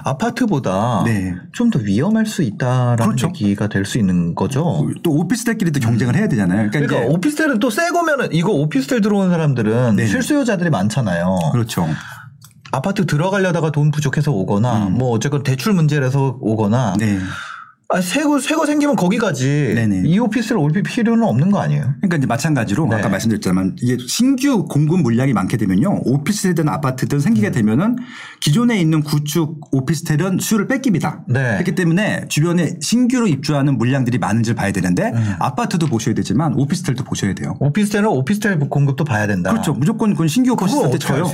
아파트보다 0.04 1.00
음. 1.00 1.04
네. 1.04 1.34
좀더 1.52 1.78
위험할 1.80 2.26
수 2.26 2.42
있다라는 2.42 2.96
그렇죠. 3.16 3.28
얘기가 3.28 3.68
될 3.68 3.80
수 3.90 3.98
있는 3.98 4.34
거죠. 4.34 4.86
또 5.02 5.10
오피스텔끼리도 5.12 5.80
경쟁을 5.80 6.14
해야 6.14 6.28
되잖아요. 6.28 6.70
그러니까, 6.70 6.86
그러니까 6.86 7.12
오피스텔은 7.12 7.58
또 7.58 7.70
새 7.70 7.88
거면은 7.90 8.28
이거 8.32 8.52
오피스텔 8.52 9.00
들어온 9.00 9.30
사람들은 9.30 9.96
네네. 9.96 10.08
실수요자들이 10.08 10.70
많잖아요. 10.70 11.38
그렇죠. 11.52 11.88
아파트 12.72 13.04
들어가려다가 13.06 13.70
돈 13.72 13.90
부족해서 13.90 14.30
오거나 14.32 14.90
뭐 14.90 15.10
어쨌건 15.10 15.42
대출 15.42 15.72
문제라서 15.72 16.36
오거나 16.40 16.92
음. 16.94 16.98
네. 16.98 17.18
아, 17.92 18.00
새거 18.00 18.38
새거 18.38 18.66
생기면 18.66 18.94
거기 18.94 19.18
가지. 19.18 19.72
네네. 19.74 20.02
이 20.06 20.18
오피스를 20.18 20.58
올 20.58 20.70
필요는 20.70 21.24
없는 21.24 21.50
거 21.50 21.60
아니에요? 21.60 21.94
그러니까 22.00 22.16
이제 22.18 22.26
마찬가지로 22.26 22.86
네. 22.86 22.96
아까 22.96 23.08
말씀드렸지만 23.08 23.76
이게 23.82 23.96
신규 24.06 24.64
공급 24.66 25.00
물량이 25.00 25.32
많게 25.32 25.56
되면요 25.56 26.02
오피스텔이든 26.04 26.68
아파트든 26.68 27.18
생기게 27.18 27.48
음. 27.48 27.52
되면은 27.52 27.96
기존에 28.38 28.80
있는 28.80 29.02
구축 29.02 29.60
오피스텔은 29.72 30.38
수요를 30.40 30.68
뺏깁니다. 30.68 31.24
네. 31.28 31.54
그렇기 31.54 31.74
때문에 31.74 32.26
주변에 32.28 32.76
신규로 32.80 33.26
입주하는 33.26 33.76
물량들이 33.76 34.18
많은지를 34.18 34.54
봐야 34.54 34.70
되는데 34.70 35.10
음. 35.12 35.34
아파트도 35.40 35.88
보셔야 35.88 36.14
되지만 36.14 36.54
오피스텔도 36.54 37.02
보셔야 37.02 37.34
돼요. 37.34 37.56
오피스텔은 37.58 38.06
오피스텔 38.06 38.60
공급도 38.60 39.04
봐야 39.04 39.26
된다. 39.26 39.50
그렇죠. 39.50 39.72
무조건 39.74 40.12
그건 40.12 40.28
신규 40.28 40.52
오피스텔 40.52 40.98
쳐요. 41.00 41.24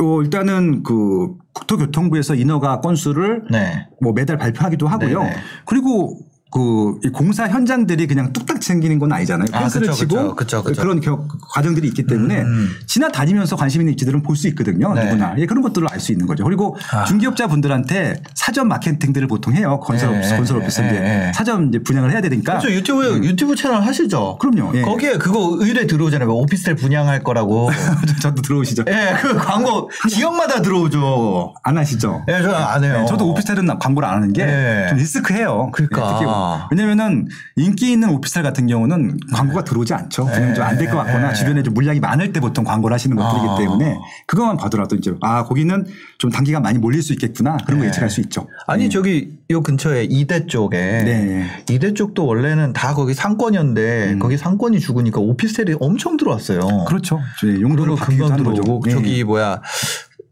어, 0.00 0.22
일단은 0.22 0.82
그 0.82 1.36
국토교통부에서 1.52 2.34
인허가 2.34 2.80
건수를 2.80 3.44
네. 3.50 3.88
뭐 4.00 4.12
매달 4.12 4.36
발표하기도 4.38 4.86
하고요. 4.86 5.22
네네. 5.22 5.36
그리고 5.66 6.18
그이 6.52 7.10
공사 7.12 7.48
현장들이 7.48 8.06
그냥 8.06 8.32
뚝딱 8.32 8.62
생기는 8.62 8.98
건 8.98 9.12
아니잖아요. 9.12 9.48
아, 9.52 9.60
펜스를 9.60 9.86
그쵸, 9.88 9.98
치고 9.98 10.34
그쵸, 10.36 10.62
그쵸, 10.62 10.62
그쵸. 10.62 10.84
런 10.84 11.00
겨- 11.00 11.26
과정들이 11.50 11.88
있기 11.88 12.06
때문에 12.06 12.42
음. 12.42 12.68
지나다니면서 12.86 13.56
관심 13.56 13.80
있는 13.80 13.92
입지들은 13.94 14.22
볼 14.22 14.36
수 14.36 14.48
있거든요. 14.48 14.92
네. 14.94 15.04
누구나. 15.04 15.34
예, 15.38 15.46
그런 15.46 15.62
것들을 15.62 15.86
알 15.90 15.98
수 16.00 16.10
있는 16.12 16.26
거죠. 16.26 16.44
그리고 16.44 16.76
아. 16.92 17.04
중기업자 17.04 17.46
분들한테 17.46 18.22
사전 18.34 18.68
마케팅들을 18.68 19.28
보통 19.28 19.54
해요. 19.54 19.78
건설 19.80 20.20
네, 20.20 20.36
건설 20.36 20.58
네, 20.58 20.62
오피스인데 20.64 21.00
네. 21.00 21.32
사전 21.34 21.68
이제 21.68 21.78
분양을 21.78 22.10
해야 22.10 22.20
되니까. 22.20 22.58
그렇죠. 22.58 22.74
유튜브 22.74 23.18
유튜브 23.24 23.54
채널 23.56 23.82
하시죠. 23.82 24.38
그럼요. 24.38 24.72
예. 24.76 24.82
거기에 24.82 25.12
그거 25.18 25.56
의뢰 25.60 25.86
들어오잖아요. 25.86 26.28
뭐 26.28 26.36
오피스텔 26.42 26.74
분양할 26.76 27.22
거라고. 27.22 27.70
저도 28.20 28.42
들어오시죠. 28.42 28.84
예, 28.88 29.14
그 29.20 29.34
광고 29.36 29.88
지역마다 30.10 30.60
들어오죠. 30.62 31.54
안 31.62 31.78
하시죠? 31.78 32.24
예, 32.28 32.32
저는 32.42 32.54
안 32.54 32.84
해요. 32.84 33.00
네, 33.00 33.06
저도 33.06 33.28
오피스텔은 33.30 33.78
광고를 33.78 34.08
안 34.08 34.16
하는 34.16 34.32
게 34.32 34.42
예. 34.42 34.86
좀 34.88 34.98
리스크해요. 34.98 35.70
그러니까. 35.72 36.00
네, 36.00 36.12
특히 36.18 36.26
왜냐면은 36.70 37.28
인기 37.56 37.92
있는 37.92 38.10
오피스텔 38.10 38.42
같은 38.42 38.66
경우는 38.66 39.18
광고가 39.32 39.64
들어오지 39.64 39.94
않죠. 39.94 40.26
그냥 40.26 40.54
좀 40.54 40.64
안 40.64 40.76
될 40.78 40.90
것 40.90 40.96
같거나 40.98 41.30
예. 41.30 41.34
주변에 41.34 41.62
좀 41.62 41.74
물량이 41.74 42.00
많을 42.00 42.32
때 42.32 42.40
보통 42.40 42.64
광고를 42.64 42.94
하시는 42.94 43.16
것들이기 43.16 43.46
아. 43.48 43.56
때문에 43.58 43.98
그것만 44.26 44.56
봐더라도 44.56 44.96
이제 44.96 45.14
아 45.20 45.44
거기는 45.44 45.86
좀 46.18 46.30
단기간 46.30 46.62
많이 46.62 46.78
몰릴 46.78 47.02
수 47.02 47.12
있겠구나 47.12 47.56
그런 47.66 47.78
거 47.80 47.84
예. 47.84 47.88
예측할 47.88 48.10
수 48.10 48.20
있죠. 48.22 48.46
아니 48.66 48.88
저기 48.90 49.38
요 49.50 49.62
근처에 49.62 50.04
이대 50.04 50.46
쪽에 50.46 50.78
네. 50.78 51.46
이대 51.70 51.92
쪽도 51.94 52.24
원래는 52.26 52.72
다 52.72 52.94
거기 52.94 53.14
상권이었는데 53.14 54.16
거기 54.20 54.36
상권이 54.36 54.80
죽으니까 54.80 55.20
오피스텔이 55.20 55.76
엄청 55.80 56.16
들어왔어요. 56.16 56.84
그렇죠. 56.86 57.20
예, 57.44 57.58
바뀌기도 57.96 58.26
금방. 58.28 58.36
들어오고 58.54 58.82
예. 58.88 58.90
저기 58.92 59.24
뭐야 59.24 59.60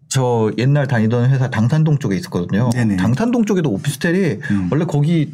저 0.09 0.51
옛날 0.59 0.87
다니던 0.89 1.31
회사 1.31 1.49
당산동 1.51 1.99
쪽에 1.99 2.17
있었거든요. 2.17 2.71
네네. 2.71 2.97
당산동 2.97 3.45
쪽에도 3.45 3.71
오피스텔이 3.71 4.39
음. 4.51 4.69
원래 4.71 4.85
거기 4.85 5.31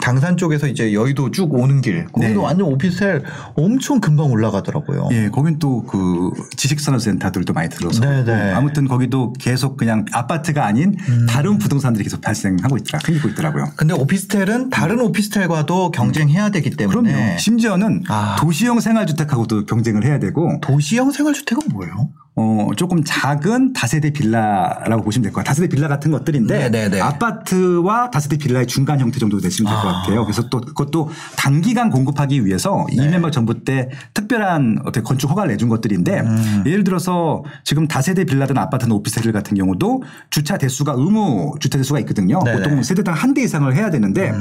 당산 0.00 0.36
쪽에서 0.36 0.66
이제 0.66 0.92
여의도 0.94 1.30
쭉 1.30 1.52
오는 1.54 1.80
길 1.80 2.06
거기도 2.06 2.32
네. 2.32 2.36
완전 2.36 2.66
오피스텔 2.68 3.22
엄청 3.54 4.00
금방 4.00 4.30
올라가더라고요. 4.30 5.08
예, 5.12 5.28
거긴 5.30 5.58
또 5.58 5.80
그 5.90 6.30
지식산업센터들도 6.56 7.52
많이 7.52 7.68
들어서 7.68 8.00
네네. 8.00 8.52
아무튼 8.52 8.86
거기도 8.86 9.32
계속 9.32 9.76
그냥 9.76 10.04
아파트가 10.12 10.64
아닌 10.66 10.96
음. 11.08 11.26
다른 11.28 11.58
부동산들이 11.58 12.04
계속 12.04 12.20
발생하고 12.20 12.76
있더라, 12.78 13.00
생기고 13.04 13.28
있더라고요. 13.30 13.72
근데 13.76 13.94
오피스텔은 13.94 14.70
다른 14.70 15.00
오피스텔과도 15.00 15.90
경쟁해야 15.90 16.50
되기 16.50 16.70
때문에 16.70 17.10
음. 17.10 17.14
그럼요. 17.14 17.38
심지어는 17.38 18.04
아. 18.08 18.36
도시형 18.38 18.80
생활주택하고도 18.80 19.66
경쟁을 19.66 20.04
해야 20.04 20.18
되고 20.18 20.58
도시형 20.60 21.10
생활주택은 21.10 21.62
뭐예요? 21.72 22.10
어, 22.36 22.68
조금 22.76 23.02
작은 23.04 23.72
다세대 23.72 24.10
빌라라고 24.12 25.02
보시면 25.02 25.24
될것 25.24 25.44
같아요. 25.44 25.50
다세대 25.50 25.68
빌라 25.68 25.88
같은 25.88 26.10
것들인데 26.10 26.70
네네네. 26.70 27.00
아파트와 27.00 28.10
다세대 28.10 28.38
빌라의 28.38 28.66
중간 28.66 29.00
형태 29.00 29.18
정도 29.18 29.40
되시면 29.40 29.70
될것 29.70 29.89
아. 29.89 29.89
같아요. 29.92 30.24
그래서 30.24 30.48
또 30.48 30.60
그것도 30.60 31.10
단기간 31.36 31.90
공급하기 31.90 32.44
위해서 32.46 32.86
네. 32.96 33.04
이명박 33.04 33.32
정부 33.32 33.64
때 33.64 33.88
특별한 34.14 34.80
어떻게 34.84 35.02
건축 35.02 35.30
허가를 35.30 35.50
내준 35.52 35.68
것들인데 35.68 36.20
음. 36.20 36.62
예를 36.66 36.84
들어서 36.84 37.42
지금 37.64 37.86
다세대 37.88 38.24
빌라든 38.24 38.58
아파트나 38.58 38.94
오피스텔 38.94 39.32
같은 39.32 39.56
경우도 39.56 40.02
주차 40.30 40.58
대수가 40.58 40.94
의무 40.96 41.54
주차 41.60 41.78
대수가 41.78 41.98
있거든요. 42.00 42.40
네네. 42.44 42.56
음. 42.58 42.62
보통 42.62 42.82
세대당 42.82 43.14
한 43.14 43.30
대 43.30 43.42
이상을 43.42 43.72
해야 43.76 43.90
되는데 43.90 44.32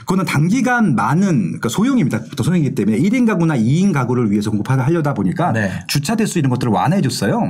그거는 0.00 0.26
단기간 0.26 0.94
많은 0.94 1.26
그러니까 1.44 1.70
소형입니다. 1.70 2.20
보통 2.28 2.44
소형이기 2.44 2.74
때문에 2.74 2.98
1인 2.98 3.26
가구나 3.26 3.56
2인 3.56 3.94
가구를 3.94 4.30
위해서 4.30 4.50
공급하려다 4.50 5.14
보니까 5.14 5.52
네. 5.52 5.70
주차 5.86 6.14
대수 6.14 6.38
이런 6.38 6.50
것들을 6.50 6.70
완화해 6.70 7.00
줬어요. 7.00 7.40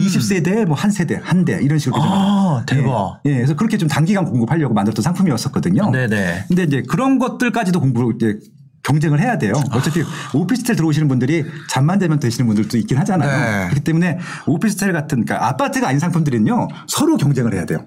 20세대에 0.00 0.66
뭐한 0.66 0.90
세대, 0.90 1.20
한 1.22 1.44
대 1.44 1.58
이런 1.62 1.78
식으로. 1.78 2.02
아, 2.02 2.62
예. 2.70 2.74
대박. 2.74 3.20
예, 3.26 3.34
그래서 3.34 3.54
그렇게 3.54 3.76
좀 3.76 3.86
단기간 3.88 4.24
공급하려고 4.24 4.72
만들었던 4.72 5.02
상품이었었거든요. 5.02 5.90
네네. 5.90 6.44
근데 6.48 6.62
이제 6.62 6.82
그런 6.94 7.18
것들까지도 7.18 7.80
공부 7.80 8.12
이제 8.14 8.38
경쟁을 8.84 9.18
해야 9.18 9.36
돼요. 9.36 9.54
어차피 9.72 10.04
오피스텔 10.32 10.76
들어오시는 10.76 11.08
분들이 11.08 11.44
잠만 11.68 11.98
자면 11.98 12.20
되시는 12.20 12.46
분들도 12.46 12.76
있긴 12.78 12.98
하잖아요. 12.98 13.30
네. 13.30 13.64
그렇기 13.70 13.80
때문에 13.80 14.18
오피스텔 14.46 14.92
같은 14.92 15.24
그러니까 15.24 15.48
아파트가 15.48 15.88
아닌 15.88 15.98
상품들은요 15.98 16.68
서로 16.86 17.16
경쟁을 17.16 17.52
해야 17.54 17.64
돼요. 17.64 17.86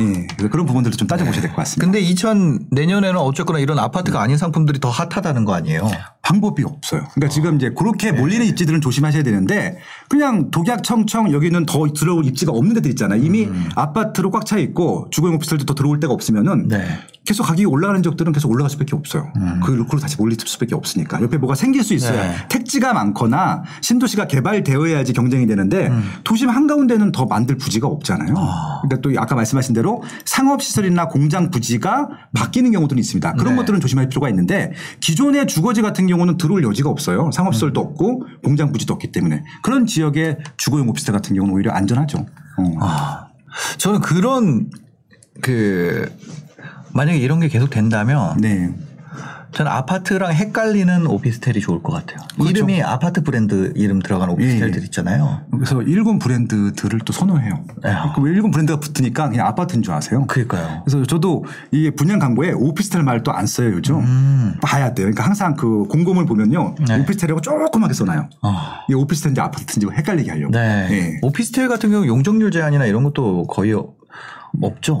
예, 0.00 0.26
그래서 0.36 0.50
그런 0.50 0.66
부분들도 0.66 0.96
좀 0.96 1.08
따져보셔야 1.08 1.40
될 1.40 1.50
것 1.50 1.56
같습니다. 1.56 1.84
근데 1.84 1.98
2000 1.98 2.66
내년에는 2.70 3.18
어쨌거나 3.18 3.58
이런 3.58 3.78
아파트가 3.80 4.20
아닌 4.20 4.36
상품들이 4.36 4.78
더 4.78 4.88
핫하다는 4.90 5.44
거 5.46 5.54
아니에요? 5.54 5.90
방법이 6.24 6.64
없어요. 6.64 7.02
그러니까 7.14 7.28
지금 7.28 7.56
이제 7.56 7.70
그렇게 7.76 8.10
몰리는 8.10 8.44
입지들은 8.46 8.80
조심하셔야 8.80 9.22
되는데 9.22 9.78
그냥 10.08 10.50
독약 10.50 10.82
청청 10.82 11.32
여기는 11.32 11.66
더 11.66 11.86
들어올 11.92 12.24
입지가 12.26 12.52
없는 12.52 12.74
데들 12.74 12.90
있잖아요. 12.92 13.22
이미 13.22 13.48
아파트로 13.74 14.30
꽉 14.30 14.44
차 14.44 14.58
있고 14.58 15.08
주거용 15.10 15.36
오피스텔도 15.36 15.64
더 15.64 15.74
들어올 15.74 16.00
데가 16.00 16.12
없으면은 16.12 16.68
네. 16.68 16.84
계속 17.24 17.44
가격이 17.44 17.64
올라가는 17.64 18.02
지역들은 18.02 18.32
계속 18.32 18.50
올라갈 18.50 18.68
수밖에 18.68 18.94
없어요. 18.94 19.32
그걸로 19.62 19.86
다시 19.98 20.16
몰릴 20.18 20.36
수밖에 20.44 20.74
없으니까 20.74 21.22
옆에 21.22 21.38
뭐가 21.38 21.54
생길 21.54 21.82
수 21.82 21.94
있어요. 21.94 22.20
네. 22.20 22.34
택지가 22.50 22.92
많거나 22.92 23.62
신도시가 23.80 24.26
개발되어야지 24.26 25.14
경쟁이 25.14 25.46
되는데 25.46 25.88
음. 25.88 26.02
도심 26.24 26.50
한가운데는 26.50 27.12
더 27.12 27.24
만들 27.24 27.56
부지가 27.56 27.86
없잖아요. 27.86 28.34
그러니까 28.82 29.00
또 29.00 29.10
아까 29.16 29.34
말씀하신 29.34 29.74
대로 29.74 30.02
상업시설이나 30.26 31.08
공장 31.08 31.50
부지가 31.50 32.08
바뀌는 32.34 32.72
경우들은 32.72 33.00
있습니다. 33.00 33.32
그런 33.32 33.54
네. 33.54 33.56
것들은 33.60 33.80
조심할 33.80 34.10
필요가 34.10 34.28
있는데 34.28 34.72
기존의 35.00 35.46
주거지 35.46 35.80
같은 35.80 36.06
경우 36.06 36.13
는 36.14 36.36
들어올 36.36 36.62
여지가 36.64 36.88
없어요. 36.88 37.30
상업시설도 37.32 37.80
음. 37.80 37.86
없고 37.86 38.26
공장 38.42 38.72
부지도 38.72 38.94
없기 38.94 39.12
때문에 39.12 39.42
그런 39.62 39.86
지역의 39.86 40.38
주거용 40.56 40.88
오피스텔 40.88 41.12
같은 41.12 41.34
경우는 41.34 41.54
오히려 41.54 41.72
안전하죠. 41.72 42.18
어. 42.56 42.74
아, 42.80 43.28
저는 43.78 44.00
그런 44.00 44.70
그 45.42 46.10
만약에 46.92 47.18
이런 47.18 47.40
게 47.40 47.48
계속 47.48 47.70
된다면 47.70 48.36
네. 48.40 48.72
저는 49.54 49.70
아파트랑 49.70 50.32
헷갈리는 50.32 51.06
오피스텔이 51.06 51.60
좋을 51.60 51.80
것 51.82 51.92
같아요. 51.92 52.26
그렇죠. 52.34 52.50
이름이 52.50 52.82
아파트 52.82 53.22
브랜드 53.22 53.72
이름 53.76 54.00
들어간 54.00 54.28
오피스텔들 54.30 54.80
예. 54.80 54.84
있잖아요. 54.86 55.42
그래서 55.52 55.80
일군 55.82 56.18
브랜드들을 56.18 57.00
또 57.04 57.12
선호해요. 57.12 57.64
에휴. 57.84 58.12
그왜 58.16 58.32
일군 58.32 58.50
브랜드가 58.50 58.80
붙으니까 58.80 59.28
그냥 59.28 59.46
아파트인 59.46 59.82
줄 59.82 59.94
아세요? 59.94 60.26
그러니까요. 60.26 60.82
그래서 60.84 61.04
저도 61.06 61.44
이게 61.70 61.90
분양 61.90 62.18
광고에 62.18 62.50
오피스텔 62.52 63.04
말또안 63.04 63.46
써요 63.46 63.72
요즘. 63.74 64.56
봐야 64.60 64.86
돼요. 64.92 65.06
그러니까 65.06 65.24
항상 65.24 65.54
그 65.54 65.84
공고물 65.84 66.26
보면요 66.26 66.74
음. 66.80 66.84
네. 66.86 67.00
오피스텔이라고 67.00 67.40
조그맣게 67.40 67.94
써놔요. 67.94 68.28
아. 68.42 68.80
이게 68.88 68.94
오피스텔인지 68.96 69.40
아파트인지 69.40 69.86
헷갈리게 69.96 70.30
하려고. 70.30 70.50
네. 70.50 70.88
예. 70.90 71.18
오피스텔 71.22 71.68
같은 71.68 71.90
경우 71.90 72.06
용적률 72.08 72.50
제한이나 72.50 72.86
이런 72.86 73.04
것도 73.04 73.44
거의 73.44 73.72
어- 73.74 73.86
없죠. 74.62 74.98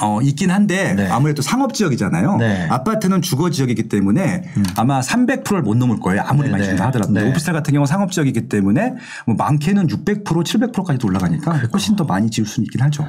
어, 0.00 0.20
있긴 0.22 0.50
한데 0.50 0.94
네. 0.94 1.08
아무래도 1.08 1.42
상업 1.42 1.74
지역이잖아요. 1.74 2.36
네. 2.36 2.68
아파트는 2.70 3.22
주거 3.22 3.50
지역이기 3.50 3.88
때문에 3.88 4.44
아마 4.76 5.00
300%를 5.00 5.62
못 5.62 5.76
넘을 5.76 5.98
거예요. 5.98 6.22
아무리 6.24 6.46
네, 6.46 6.52
많이 6.52 6.62
네. 6.62 6.68
준다 6.68 6.86
하더라도. 6.86 7.12
네. 7.12 7.28
오피스텔 7.28 7.52
같은 7.52 7.72
경우는 7.72 7.86
상업 7.86 8.12
지역이기 8.12 8.48
때문에 8.48 8.94
뭐 9.26 9.34
많게는 9.36 9.88
600% 9.88 10.24
700%까지도 10.24 11.08
올라가니까 11.08 11.52
훨씬 11.72 11.96
더 11.96 12.04
많이 12.04 12.30
지을 12.30 12.46
수는 12.46 12.66
있긴 12.66 12.82
하죠. 12.82 13.02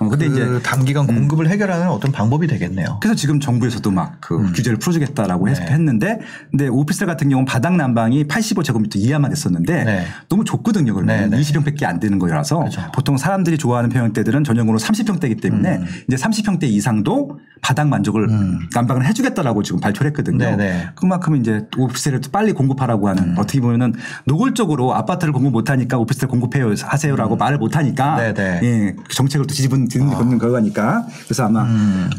어, 0.00 0.08
근데 0.08 0.28
그 0.28 0.32
이제 0.32 0.62
단기간 0.62 1.06
공급을 1.06 1.48
해결하는 1.48 1.88
어떤 1.88 2.12
방법이 2.12 2.46
되겠네요. 2.46 2.98
그래서 3.00 3.16
지금 3.16 3.40
정부에서도 3.40 3.90
막그 3.90 4.36
음. 4.36 4.52
규제를 4.52 4.78
풀어주겠다라고 4.78 5.46
네. 5.46 5.54
했는데 5.54 6.20
근데 6.50 6.68
오피스텔 6.68 7.06
같은 7.06 7.30
경우는 7.30 7.46
바닥 7.46 7.76
난방이 7.76 8.24
85제곱미터 8.24 8.96
이하만 8.96 9.30
했었는데 9.32 9.84
네. 9.84 10.06
너무 10.28 10.44
좁거든요. 10.44 10.94
그러면 10.94 11.30
네, 11.30 11.36
네. 11.36 11.42
20평밖에 11.42 11.84
안 11.84 11.98
되는 11.98 12.18
거라서 12.18 12.58
그렇죠. 12.58 12.82
보통 12.92 13.16
사람들이 13.16 13.56
좋아하는 13.56 13.88
평형대들은 13.90 14.44
전용으로 14.44 14.78
30평대이기 14.78 15.40
때문에 15.40 15.78
음. 15.78 15.86
이제 16.10 16.16
30평대 16.16 16.64
이상도 16.64 17.38
바닥 17.62 17.88
만족을 17.88 18.26
난방을 18.74 19.06
해주겠다라고 19.06 19.62
지금 19.62 19.80
발표를 19.80 20.10
했거든요. 20.10 20.38
네, 20.38 20.56
네. 20.56 20.88
그만큼 20.94 21.36
이제 21.36 21.66
오피스텔을 21.76 22.20
또 22.20 22.30
빨리 22.30 22.52
공급하라고 22.52 23.08
하는 23.08 23.22
음. 23.22 23.34
어떻게 23.38 23.60
보면은 23.60 23.94
노골적으로 24.24 24.94
아파트를 24.94 25.32
공급 25.32 25.52
못하니까 25.52 25.98
오피스텔 25.98 26.28
공급해요 26.28 26.74
하세요라고 26.82 27.36
말을 27.36 27.58
못하니까 27.58 28.16
음. 28.16 28.18
네, 28.18 28.34
네. 28.34 28.60
예, 28.62 28.96
그 29.06 29.14
정책을 29.14 29.46
또 29.46 29.54
뒤집은 29.54 29.88
뒤집는 29.88 30.38
결과니까 30.38 31.06
그래서 31.24 31.46
아마 31.46 31.66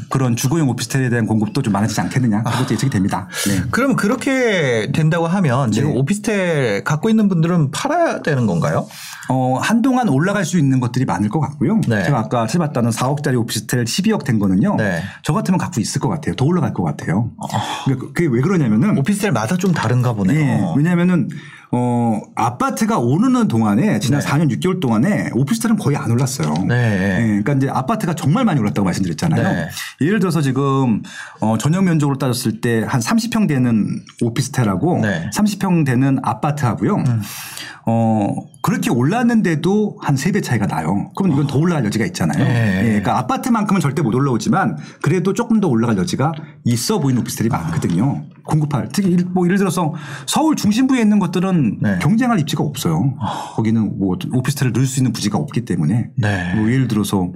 그런 0.10 0.36
주거용 0.36 0.70
오피스텔에 0.70 1.10
대한 1.10 1.26
공급도 1.26 1.62
좀 1.62 1.74
많아지지 1.74 2.00
않겠느냐 2.02 2.44
그것도 2.44 2.74
예측이 2.74 2.90
됩니다. 2.90 3.28
네. 3.48 3.64
그럼 3.72 3.96
그렇게 3.96 4.92
된다고 4.94 5.28
하면 5.28 5.72
지금 5.72 5.90
네. 5.90 5.98
오피스텔 5.98 6.84
갖고 6.84 7.10
있는 7.10 7.28
분들은 7.28 7.72
팔아야 7.72 8.22
되는 8.22 8.46
건가요? 8.46 8.88
어, 9.30 9.58
한동안 9.62 10.10
올라갈 10.10 10.44
수 10.44 10.60
있는 10.60 10.80
것들이 10.80 11.06
많을 11.06 11.30
것 11.30 11.40
같고요. 11.40 11.80
네. 11.88 12.04
제가 12.04 12.20
아까 12.20 12.48
찾아봤다는 12.48 12.92
4억짜리 12.92 13.40
오피스텔 13.40 13.81
12억 13.86 14.24
된 14.24 14.40
거는요. 14.40 14.76
네. 14.76 15.02
저 15.24 15.34
같으면 15.34 15.58
갖고 15.58 15.82
있을 15.82 16.02
것 16.02 16.10
같아요. 16.10 16.36
더 16.36 16.46
올라갈 16.46 16.74
것 16.74 16.84
같아요. 16.84 17.32
그러니까 17.86 18.08
그게 18.08 18.28
왜 18.28 18.42
그러냐면은 18.42 18.98
오피스텔마다 18.98 19.58
좀 19.58 19.72
다른가 19.72 20.14
보네요. 20.14 20.40
예, 20.40 20.74
왜냐하면은 20.76 21.30
어 21.74 22.20
아파트가 22.36 22.98
오르는 23.00 23.48
동안에 23.48 24.00
지난 24.00 24.20
네. 24.20 24.28
4년 24.28 24.52
6개월 24.52 24.82
동안에 24.82 25.30
오피스텔은 25.34 25.78
거의 25.78 25.96
안 25.96 26.12
올랐어요. 26.12 26.54
네. 26.68 26.76
예, 26.76 27.26
그러니까 27.28 27.54
이제 27.54 27.70
아파트가 27.70 28.14
정말 28.14 28.44
많이 28.44 28.60
올랐다고 28.60 28.84
말씀드렸잖아요. 28.86 29.42
네. 29.42 29.70
예를 30.02 30.20
들어서 30.20 30.42
지금 30.42 31.02
어 31.40 31.58
전용 31.58 31.86
면적으로 31.86 32.18
따졌을 32.18 32.60
때 32.60 32.82
한 32.92 33.00
30평 33.00 33.48
되는 33.48 34.02
오피스텔하고 34.22 35.00
네. 35.02 35.24
음. 35.26 35.30
30평 35.34 35.86
되는 35.86 36.20
아파트하고요. 36.24 37.04
어 37.86 38.36
그렇게 38.62 38.92
올랐는데도 38.92 39.98
한세배 40.02 40.42
차이가 40.42 40.68
나요. 40.68 41.10
그럼 41.16 41.32
이건 41.32 41.48
더 41.48 41.58
올라갈 41.58 41.86
여지가 41.86 42.06
있잖아요. 42.08 42.44
네. 42.44 42.80
예, 42.80 42.84
그러니까 42.88 43.18
아파트만큼은 43.20 43.82
절대 43.82 44.02
못 44.02 44.14
올라오지만 44.14 44.78
그래도 45.02 45.34
조금 45.34 45.60
더 45.60 45.68
올라갈 45.68 45.98
여지가 45.98 46.32
있어 46.66 47.00
보이는 47.00 47.22
오피스텔이 47.22 47.50
많거든요. 47.50 48.24
공급할 48.52 48.90
특히 48.94 49.12
일- 49.12 49.26
뭐 49.32 49.46
예를 49.46 49.58
들어서 49.58 49.94
서울 50.28 50.56
중심부에 50.56 51.00
있는 51.02 51.20
것들은 51.20 51.78
네. 51.82 52.00
경쟁할 52.02 52.40
입지가 52.40 52.64
없어요. 52.64 53.16
거기는 53.56 53.98
뭐 53.98 54.18
오피스텔을 54.32 54.74
넣을 54.74 54.86
수 54.86 55.00
있는 55.00 55.14
부지가 55.14 55.38
없기 55.38 55.66
때문에 55.66 56.10
네. 56.16 56.56
뭐 56.56 56.70
예를 56.72 56.88
들어서 56.88 57.32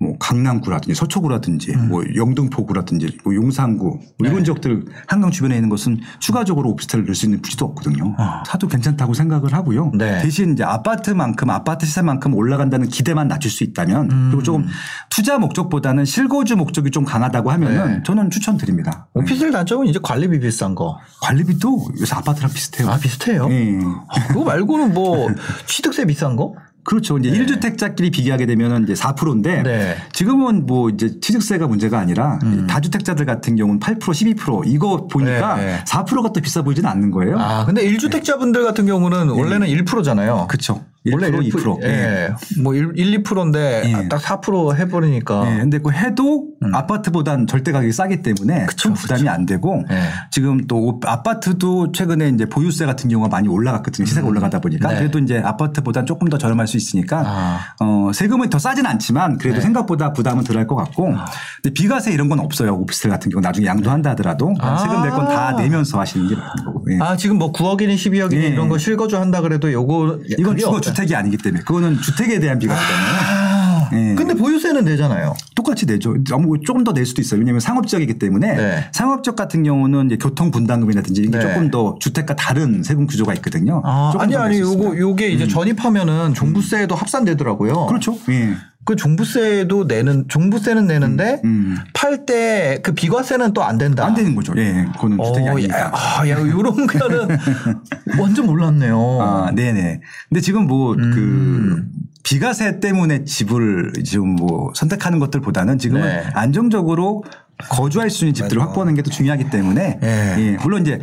뭐 0.00 0.16
강남구라든지 0.18 0.94
서초구라든지 0.94 1.72
음. 1.72 1.88
뭐 1.88 2.04
영등포구라든지 2.14 3.18
뭐 3.24 3.34
용산구 3.34 3.84
뭐 4.18 4.28
이런 4.28 4.44
지역들 4.44 4.84
한강 5.06 5.30
주변에 5.30 5.54
있는 5.56 5.68
것은 5.68 6.00
추가적으로 6.20 6.70
오피스텔을 6.70 7.04
넣을 7.04 7.14
수 7.14 7.26
있는 7.26 7.42
부지도 7.42 7.64
없거든요. 7.66 8.14
사도 8.46 8.68
괜찮다고 8.68 9.14
생각을 9.14 9.52
하고요. 9.52 9.92
아. 9.94 9.96
네. 9.96 10.22
대신 10.22 10.52
이제 10.52 10.64
아파트만큼 10.64 11.50
아파트 11.50 11.86
시세만큼 11.86 12.34
올라간다는 12.34 12.88
기대만 12.88 13.28
낮출 13.28 13.50
수 13.50 13.64
있다면 13.64 14.10
음. 14.10 14.28
그리고 14.30 14.42
조금 14.42 14.66
투자 15.10 15.38
목적보다는 15.38 16.04
실거주 16.04 16.56
목적이 16.56 16.90
좀 16.90 17.04
강하다고 17.04 17.50
하면은 17.50 17.88
네. 17.88 18.02
저는 18.04 18.30
추천드립니다. 18.30 19.08
오피스텔 19.14 19.50
단점은 19.50 19.86
이제 19.86 19.98
관리비 20.02 20.40
비싼 20.40 20.74
거. 20.74 20.98
관리비도 21.22 21.88
요새 22.00 22.14
아파트랑 22.14 22.52
비슷해요. 22.52 22.88
아, 22.88 22.98
비슷해요? 22.98 23.48
예. 23.50 23.78
아, 24.08 24.26
그거 24.28 24.44
말고는 24.44 24.94
뭐 24.94 25.28
취득세 25.66 26.04
비싼 26.04 26.36
거? 26.36 26.54
그렇죠. 26.84 27.18
이제 27.18 27.28
일 27.28 27.46
1주택자끼리 27.46 28.10
비교하게 28.10 28.46
되면 28.46 28.84
이제 28.84 28.94
4%인데 28.94 29.62
네. 29.62 29.96
지금은 30.12 30.66
뭐 30.66 30.88
이제 30.88 31.20
취득세가 31.20 31.66
문제가 31.66 31.98
아니라 31.98 32.38
다주택자들 32.68 33.26
같은 33.26 33.56
경우는 33.56 33.78
8% 33.80 34.00
12% 34.00 34.62
이거 34.66 35.06
보니까 35.06 35.56
네, 35.56 35.66
네. 35.66 35.84
4%가 35.84 36.32
또 36.32 36.40
비싸 36.40 36.62
보이지는 36.62 36.88
않는 36.88 37.10
거예요. 37.10 37.38
아, 37.38 37.66
근데 37.66 37.82
1주택자분들 37.82 38.64
같은 38.64 38.86
경우는 38.86 39.28
원래는 39.28 39.66
1%잖아요. 39.68 40.46
그렇죠. 40.48 40.82
1%, 41.10 41.52
2%. 41.52 41.82
예. 41.84 42.30
뭐 42.62 42.74
1, 42.74 42.92
2%인데 43.22 43.82
예. 43.86 44.08
딱4% 44.08 44.76
해버리니까. 44.76 45.52
예, 45.54 45.58
근데 45.60 45.78
그 45.78 45.90
해도 45.90 46.46
아파트보단 46.72 47.46
절대 47.46 47.72
가격이 47.72 47.92
싸기 47.92 48.22
때문에 48.22 48.66
큰 48.82 48.94
부담이 48.94 49.28
안 49.28 49.46
되고 49.46 49.84
예. 49.90 50.02
지금 50.30 50.66
또 50.66 51.00
아파트도 51.04 51.92
최근에 51.92 52.28
이제 52.30 52.46
보유세 52.46 52.86
같은 52.86 53.08
경우가 53.10 53.28
많이 53.28 53.48
올라갔거든요. 53.48 54.06
시세가 54.06 54.26
올라가다 54.26 54.60
보니까 54.60 54.90
네. 54.92 54.98
그래도 54.98 55.18
이제 55.18 55.38
아파트보단 55.38 56.06
조금 56.06 56.28
더 56.28 56.38
저렴할 56.38 56.66
수 56.66 56.76
있으니까 56.76 57.22
아. 57.26 57.58
어, 57.84 58.10
세금은 58.12 58.50
더 58.50 58.58
싸진 58.58 58.86
않지만 58.86 59.38
그래도 59.38 59.56
네. 59.56 59.62
생각보다 59.62 60.12
부담은 60.12 60.44
덜 60.44 60.56
할 60.56 60.66
것 60.66 60.74
같고 60.76 61.14
근데 61.62 61.72
비과세 61.72 62.12
이런 62.12 62.28
건 62.28 62.40
없어요. 62.40 62.74
오피스텔 62.74 63.10
같은 63.10 63.30
경우 63.30 63.40
나중에 63.40 63.66
양도한다 63.66 64.10
하더라도 64.10 64.54
아. 64.60 64.76
세금 64.78 65.02
낼 65.02 65.10
건 65.10 65.28
다 65.28 65.52
내면서 65.52 65.98
하시는 66.00 66.26
게 66.28 66.34
맞는 66.34 66.64
거고. 66.64 66.84
예. 66.92 66.98
아 67.00 67.16
지금 67.16 67.38
뭐 67.38 67.52
9억이니 67.52 67.94
12억이니 67.94 68.42
예. 68.42 68.48
이런 68.48 68.68
거 68.68 68.78
실거주 68.78 69.16
한다 69.18 69.40
그래도 69.40 69.72
요거 69.72 70.20
이건 70.38 70.56
주거 70.56 70.76
없다. 70.76 70.92
주택이 70.98 71.14
아니기 71.14 71.36
때문에 71.36 71.62
그거는 71.62 72.00
주택에 72.00 72.40
대한 72.40 72.58
비과세잖아요. 72.58 72.98
아, 73.20 73.90
예. 73.92 74.14
근데 74.16 74.34
보유세는 74.34 74.84
내잖아요. 74.84 75.34
똑같이 75.54 75.86
내죠. 75.86 76.16
너무 76.24 76.58
조금 76.60 76.82
더 76.84 76.92
낼 76.92 77.06
수도 77.06 77.20
있어요. 77.22 77.38
왜냐하면 77.38 77.60
상업지역이기 77.60 78.18
때문에 78.18 78.56
네. 78.56 78.88
상업지역 78.92 79.36
같은 79.36 79.62
경우는 79.62 80.18
교통 80.18 80.50
분담금이라든지 80.50 81.22
이게 81.22 81.38
네. 81.38 81.40
조금 81.40 81.70
더 81.70 81.96
주택과 82.00 82.34
다른 82.34 82.82
세금 82.82 83.06
구조가 83.06 83.34
있거든요. 83.34 83.80
아, 83.84 84.10
조금 84.12 84.24
아니 84.24 84.32
더 84.32 84.40
아니. 84.40 84.58
요거 84.58 84.98
요게 84.98 85.28
이제 85.28 85.46
전입하면은 85.46 86.34
종부세에도 86.34 86.96
합산되더라고요. 86.96 87.86
그렇죠. 87.86 88.18
예. 88.30 88.54
그 88.88 88.96
종부세도 88.96 89.84
내는 89.84 90.24
종부세는 90.28 90.86
내는데 90.86 91.42
음. 91.44 91.76
팔때 91.92 92.80
그 92.82 92.94
비과세는 92.94 93.52
또 93.52 93.62
안 93.62 93.76
된다. 93.76 94.06
안 94.06 94.14
되는 94.14 94.34
거죠. 94.34 94.54
예. 94.56 94.86
그거는 94.94 95.18
주택이 95.22 95.46
어, 95.46 95.52
아니니까. 95.52 95.78
야, 95.78 95.92
아, 95.92 96.26
야, 96.26 96.40
요런 96.40 96.86
거는 96.86 97.36
완전 98.18 98.46
몰랐네요. 98.46 99.18
아, 99.20 99.50
네네. 99.54 100.00
근데 100.30 100.40
지금 100.40 100.66
뭐그 100.66 101.02
음. 101.02 101.90
비과세 102.22 102.80
때문에 102.80 103.24
집을 103.26 103.92
지금 104.06 104.36
뭐 104.36 104.72
선택하는 104.74 105.18
것들보다는 105.18 105.76
지금은 105.76 106.02
네. 106.02 106.24
안정적으로 106.32 107.24
거주할 107.68 108.08
수 108.08 108.24
있는 108.24 108.32
집들을 108.32 108.62
확보하는 108.62 108.94
게더 108.94 109.10
중요하기 109.10 109.50
때문에 109.50 109.98
네. 110.00 110.34
예, 110.38 110.56
물론 110.62 110.80
이제 110.80 110.98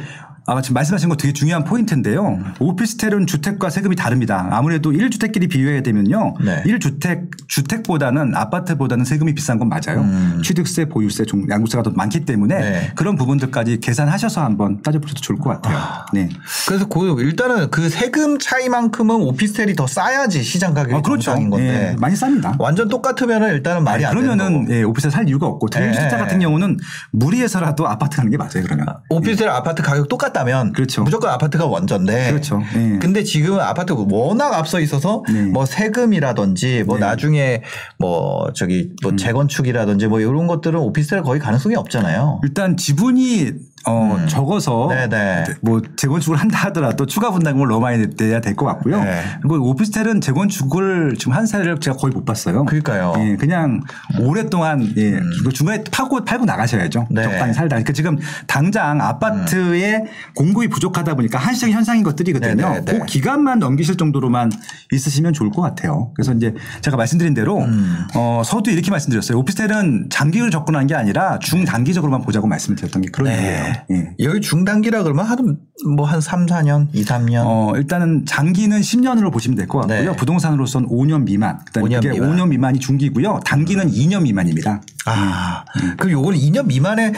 아, 0.47 0.61
지금 0.61 0.75
말씀하신 0.75 1.09
거 1.09 1.17
되게 1.17 1.33
중요한 1.33 1.63
포인트인데요. 1.63 2.37
오피스텔은 2.59 3.25
주택과 3.25 3.71
세금이 3.71 3.95
다릅니다. 3.95 4.47
아무래도 4.51 4.91
1주택끼리 4.91 5.49
비교해야 5.49 5.81
되면요. 5.81 6.35
네. 6.39 6.61
1주택, 6.67 7.29
주택보다는 7.47 8.35
아파트보다는 8.35 9.05
세금이 9.05 9.33
비싼 9.33 9.57
건 9.57 9.69
맞아요. 9.69 10.01
음. 10.01 10.41
취득세, 10.43 10.85
보유세, 10.85 11.25
종- 11.25 11.49
양도세가 11.49 11.81
더 11.81 11.91
많기 11.95 12.25
때문에 12.25 12.59
네. 12.59 12.91
그런 12.95 13.15
부분들까지 13.15 13.79
계산하셔서 13.79 14.43
한번 14.43 14.83
따져보셔도 14.83 15.19
좋을 15.21 15.39
것 15.39 15.49
같아요. 15.49 15.79
네. 16.13 16.29
그래서 16.67 16.87
그 16.87 17.15
일단은 17.23 17.71
그 17.71 17.89
세금 17.89 18.37
차이만큼은 18.37 19.15
오피스텔이 19.15 19.73
더 19.75 19.87
싸야지 19.87 20.43
시장 20.43 20.75
가격이 20.75 20.93
아, 20.95 21.01
그렇죠. 21.01 21.23
정상인 21.23 21.49
건데 21.49 21.91
예, 21.93 21.95
많이 21.99 22.13
쌉니다. 22.13 22.55
완전 22.59 22.87
똑같으면은 22.87 23.49
일단은 23.53 23.83
말이 23.83 24.05
안 24.05 24.13
되는 24.15 24.27
그러면은 24.37 24.61
거고. 24.65 24.75
예, 24.75 24.83
오피스텔 24.83 25.11
살 25.11 25.27
이유가 25.27 25.47
없고 25.47 25.69
예. 25.75 25.79
대일주택자 25.79 26.17
같은 26.17 26.37
경우는 26.39 26.77
무리해서라도 27.11 27.87
아파트 27.87 28.17
가는 28.17 28.29
게 28.29 28.37
맞아요. 28.37 28.61
그러면. 28.63 28.85
오피스텔 29.09 29.49
아파트 29.49 29.81
가격 29.81 30.07
똑같 30.07 30.34
다면 30.35 30.73
그렇죠. 30.73 31.03
무조건 31.03 31.31
아파트가 31.31 31.65
원전데 31.65 32.29
그렇죠. 32.29 32.61
예. 32.75 32.99
근데 32.99 33.23
지금 33.23 33.59
아파트 33.59 33.93
워낙 33.93 34.53
앞서 34.53 34.81
있어서 34.81 35.23
네. 35.31 35.43
뭐 35.43 35.65
세금이라든지 35.65 36.83
뭐 36.83 36.97
네. 36.97 36.99
음. 36.99 37.07
나중에 37.07 37.63
뭐 37.97 38.51
저기 38.53 38.91
뭐 39.01 39.15
재건축이라든지 39.15 40.07
뭐 40.07 40.19
이런 40.19 40.47
것들은 40.47 40.77
오피스텔 40.79 41.21
거의 41.23 41.39
가능성이 41.39 41.75
없잖아요. 41.75 42.41
일단 42.43 42.75
지분이 42.75 43.53
어, 43.87 44.17
적어서 44.27 44.89
음. 44.89 44.95
네네. 45.09 45.45
뭐 45.61 45.81
재건축을 45.95 46.37
한다 46.37 46.57
하더라도 46.65 47.05
추가 47.05 47.31
분담금을 47.31 47.67
너무 47.67 47.81
많이 47.81 48.05
내야 48.17 48.41
될 48.41 48.55
것 48.55 48.65
같고요. 48.65 49.03
네. 49.03 49.21
그리고 49.41 49.69
오피스텔은 49.69 50.21
재건축을 50.21 51.15
지금 51.19 51.33
한 51.33 51.45
사례를 51.45 51.79
제가 51.79 51.97
거의 51.97 52.13
못 52.13 52.23
봤어요. 52.25 52.63
그러니까요. 52.65 53.13
음. 53.17 53.31
예, 53.31 53.35
그냥 53.35 53.81
오랫동안 54.19 54.81
예, 54.97 55.19
이거 55.41 55.51
중간에 55.51 55.83
파고 55.91 56.23
팔고 56.23 56.45
나가셔야죠. 56.45 57.07
네. 57.11 57.23
적당히 57.23 57.53
살다. 57.53 57.75
그러니까 57.75 57.91
지금 57.93 58.17
당장 58.47 59.01
아파트에 59.01 60.05
공급이 60.35 60.67
부족하다 60.69 61.15
보니까 61.15 61.37
한시적 61.37 61.69
현상인 61.69 62.03
것들이거든요. 62.03 62.55
네, 62.55 62.79
네, 62.79 62.85
네. 62.85 62.99
그 62.99 63.05
기간만 63.05 63.59
넘기실 63.59 63.97
정도로만 63.97 64.51
있으시면 64.93 65.33
좋을 65.33 65.51
것 65.51 65.61
같아요. 65.61 66.11
그래서 66.15 66.33
이제 66.33 66.53
제가 66.81 66.95
말씀드린 66.97 67.33
대로 67.33 67.59
음. 67.59 68.05
어, 68.15 68.41
서두 68.45 68.71
이렇게 68.71 68.89
말씀드렸어요. 68.91 69.37
오피스텔은 69.39 70.07
장기를 70.09 70.49
접근한 70.51 70.87
게 70.87 70.95
아니라 70.95 71.39
중단기적으로만 71.39 72.21
보자고 72.21 72.47
말씀을 72.47 72.77
드렸던 72.77 73.01
게 73.01 73.09
그런 73.11 73.29
네. 73.29 73.35
이유예요. 73.41 73.73
예. 73.91 74.15
여기 74.19 74.41
중단기라 74.41 75.03
그러면 75.03 75.25
한뭐한 75.25 76.21
3, 76.21 76.45
4년, 76.45 76.87
2, 76.93 77.03
3년. 77.03 77.43
어, 77.45 77.73
일단은 77.75 78.25
장기는 78.25 78.79
10년으로 78.79 79.31
보시면 79.31 79.55
될 79.57 79.67
것 79.67 79.79
같고요. 79.79 80.11
네. 80.11 80.15
부동산으로서는 80.15 80.89
5년 80.89 81.23
미만. 81.23 81.59
그다음에 81.65 81.89
5년 81.89 82.01
그게 82.01 82.09
미만. 82.19 82.35
5년 82.37 82.47
미만이 82.49 82.79
중기고요. 82.79 83.39
단기는 83.45 83.91
2년 83.91 84.23
미만입니다. 84.23 84.81
아, 85.05 85.65
음. 85.83 85.95
그럼 85.97 86.11
요걸 86.11 86.35
2년 86.35 86.65
미만에 86.67 87.13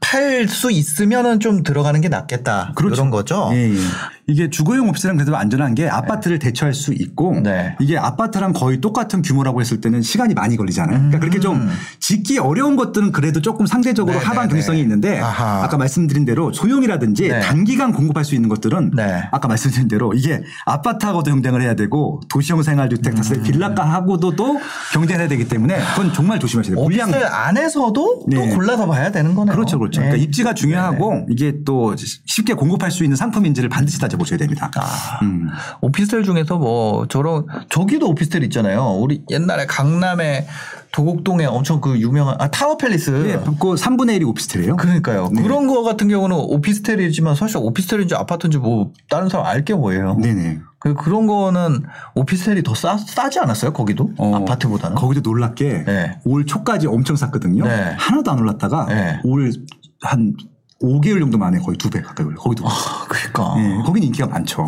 팔 0.00 0.46
수 0.48 0.70
있으면은 0.70 1.40
좀 1.40 1.62
들어가는 1.64 2.00
게 2.00 2.08
낫겠다. 2.08 2.72
그런 2.76 3.10
거죠. 3.10 3.48
예, 3.52 3.70
예. 3.72 3.76
이게 4.28 4.50
주거용 4.50 4.88
오피스는 4.88 5.16
그래도 5.16 5.36
안전한 5.36 5.74
게 5.74 5.88
아파트를 5.88 6.38
대처할 6.40 6.74
수 6.74 6.92
있고 6.92 7.38
네. 7.40 7.76
이게 7.80 7.96
아파트랑 7.96 8.52
거의 8.52 8.80
똑같은 8.80 9.22
규모라고 9.22 9.60
했을 9.60 9.80
때는 9.80 10.02
시간이 10.02 10.34
많이 10.34 10.56
걸리잖아요. 10.56 10.96
그러니까 10.96 11.20
그렇게 11.20 11.38
좀 11.38 11.68
짓기 12.00 12.38
어려운 12.38 12.74
것들은 12.74 13.12
그래도 13.12 13.40
조금 13.40 13.66
상대적으로 13.66 14.18
네, 14.18 14.24
하반 14.24 14.48
네, 14.48 14.54
경성이 14.54 14.78
네. 14.78 14.82
있는데 14.82 15.20
아하. 15.20 15.62
아까 15.62 15.76
말씀드린 15.76 16.24
대로 16.24 16.52
소형이라든지 16.52 17.28
네. 17.28 17.40
단기간 17.40 17.92
공급할 17.92 18.24
수 18.24 18.34
있는 18.34 18.48
것들은 18.48 18.92
네. 18.96 19.28
아까 19.30 19.46
말씀드린 19.46 19.86
대로 19.86 20.12
이게 20.12 20.42
아파트하고도 20.64 21.30
경쟁을 21.30 21.62
해야 21.62 21.74
되고 21.74 22.20
도시형 22.28 22.62
생활주택, 22.64 23.14
다세 23.14 23.36
음. 23.36 23.42
빌라가하고도 23.44 24.34
또 24.34 24.58
경쟁해야 24.92 25.28
되기 25.28 25.46
때문에 25.46 25.78
그건 25.94 26.12
정말 26.12 26.40
조심하셔야 26.40 26.74
돼요. 26.74 26.84
물량 26.84 27.12
안에서도 27.14 27.92
또 27.92 28.24
네. 28.26 28.54
골라서 28.54 28.86
봐야 28.86 29.12
되는 29.12 29.34
거네요. 29.36 29.54
그렇죠, 29.54 29.78
그렇죠. 29.78 30.00
네. 30.00 30.08
그러니까 30.08 30.24
입지가 30.24 30.54
중요하고 30.54 31.26
이게 31.30 31.58
또 31.64 31.94
쉽게 31.96 32.54
공급할 32.54 32.90
수 32.90 33.04
있는 33.04 33.16
상품인지를 33.16 33.68
반드시 33.68 34.00
따져 34.00 34.15
보셔야 34.16 34.38
됩니다. 34.38 34.70
아. 34.76 35.18
음. 35.22 35.48
오피스텔 35.80 36.22
중에서 36.24 36.56
뭐 36.58 37.06
저런 37.08 37.46
저기도 37.68 38.08
오피스텔 38.08 38.42
있잖아요. 38.44 38.96
우리 38.98 39.22
옛날에 39.30 39.66
강남에 39.66 40.46
도곡동에 40.92 41.44
엄청 41.44 41.80
그 41.80 41.98
유명한 42.00 42.36
아 42.38 42.48
타워 42.50 42.76
팰리스. 42.78 43.10
네, 43.10 43.34
그 43.60 43.74
3분의 43.74 44.18
1이 44.20 44.28
오피스텔이에요. 44.28 44.76
그러니까요. 44.76 45.28
그런 45.30 45.66
거 45.66 45.82
같은 45.82 46.08
경우는 46.08 46.34
오피스텔이지만 46.36 47.34
사실 47.34 47.58
오피스텔인지 47.58 48.14
아파트인지 48.14 48.58
뭐 48.58 48.92
다른 49.10 49.28
사람 49.28 49.46
알 49.46 49.64
게 49.66 49.74
뭐예요. 49.74 50.14
네네. 50.22 50.60
그 50.78 50.94
그런 50.94 51.26
거는 51.26 51.82
오피스텔이 52.14 52.62
더 52.62 52.74
싸, 52.74 52.96
싸지 52.96 53.40
않았어요? 53.40 53.72
거기도 53.72 54.10
어, 54.18 54.36
아파트보다는. 54.36 54.94
거기도 54.96 55.28
놀랍게 55.28 55.84
네. 55.84 56.18
올 56.24 56.46
초까지 56.46 56.86
엄청 56.86 57.16
쌌거든요. 57.16 57.64
네. 57.64 57.94
하나도 57.98 58.30
안 58.30 58.38
올랐다가 58.38 58.86
네. 58.86 59.20
올한 59.24 60.34
5개월 60.82 61.20
정도 61.20 61.38
만에 61.38 61.58
거의 61.58 61.76
두 61.78 61.88
배 61.90 62.00
가까이 62.02 62.26
올려. 62.26 62.36
거기도. 62.40 62.66
아, 62.68 62.70
그러니까. 63.08 63.54
네, 63.56 63.82
거기는 63.82 64.06
인기가 64.06 64.26
많죠. 64.26 64.66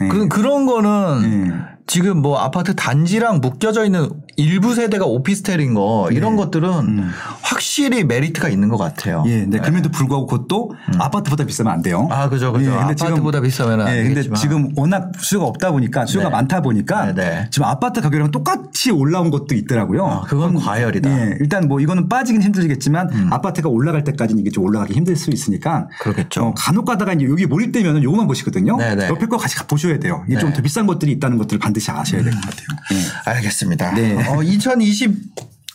네. 0.00 0.08
그, 0.08 0.28
그런 0.28 0.66
거는 0.66 1.48
네. 1.48 1.54
지금 1.86 2.22
뭐 2.22 2.38
아파트 2.38 2.74
단지랑 2.74 3.40
묶여져 3.40 3.84
있는 3.84 4.08
일부 4.36 4.74
세대가 4.74 5.04
오피스텔인 5.06 5.74
거 5.74 6.08
이런 6.12 6.36
것들은 6.36 7.10
확실히 7.42 8.04
메리트가 8.04 8.48
있는 8.48 8.68
것 8.68 8.76
같아요. 8.78 9.24
예, 9.26 9.44
네, 9.44 9.58
그럼에도 9.58 9.90
불구하고 9.90 10.26
그것도 10.26 10.72
아파트보다 10.98 11.44
비싸면 11.44 11.72
안 11.72 11.82
돼요. 11.82 12.02
음. 12.08 12.12
아, 12.12 12.28
그죠, 12.28 12.52
그죠. 12.52 12.70
근데 12.78 12.94
지금- 12.94 13.12
아파트보다 13.12 13.40
비싸면 13.40 13.80
안 13.80 13.88
예, 13.88 13.96
근데 14.02 14.08
되겠지만. 14.10 14.40
지금 14.40 14.68
워낙 14.76 15.10
수요가 15.18 15.46
없다 15.46 15.72
보니까 15.72 16.06
수요가 16.06 16.28
네. 16.28 16.32
많다 16.36 16.62
보니까 16.62 17.06
네, 17.06 17.14
네. 17.14 17.48
지금 17.50 17.66
아파트 17.66 18.00
가격이랑 18.00 18.30
똑같이 18.30 18.90
올라온 18.90 19.30
것도 19.30 19.54
있더라고요. 19.54 20.06
아, 20.06 20.20
그건 20.22 20.54
과열이다. 20.54 21.10
음. 21.10 21.14
예, 21.32 21.36
일단 21.40 21.66
뭐 21.68 21.80
이거는 21.80 22.08
빠지긴 22.08 22.42
힘들겠지만 22.42 23.28
아파트가 23.32 23.68
올라갈 23.68 24.04
때까지는 24.04 24.40
이게 24.40 24.50
좀 24.50 24.64
올라가기 24.64 24.94
힘들 24.94 25.16
수 25.16 25.30
있으니까 25.30 25.88
그렇겠죠. 26.00 26.44
어, 26.44 26.54
간혹 26.56 26.84
가다가 26.86 27.12
이제 27.14 27.26
여기 27.26 27.46
몰입되면 27.46 28.02
요거만 28.02 28.26
보시거든요. 28.26 28.76
네, 28.76 28.94
네. 28.94 29.08
옆에 29.08 29.26
거 29.26 29.36
같이 29.36 29.56
보셔야 29.66 29.98
돼요. 29.98 30.24
이게 30.28 30.38
좀 30.38 30.50
네. 30.50 30.56
더 30.56 30.62
비싼 30.62 30.86
것들이 30.86 31.12
있다는 31.12 31.36
것들을 31.38 31.58
반드시 31.58 31.79
아셔야 31.88 32.22
될 32.22 32.32
것 32.32 32.40
같아요. 32.40 32.66
예. 32.92 33.30
알겠습니다. 33.30 33.92
네. 33.94 34.14
어, 34.28 34.36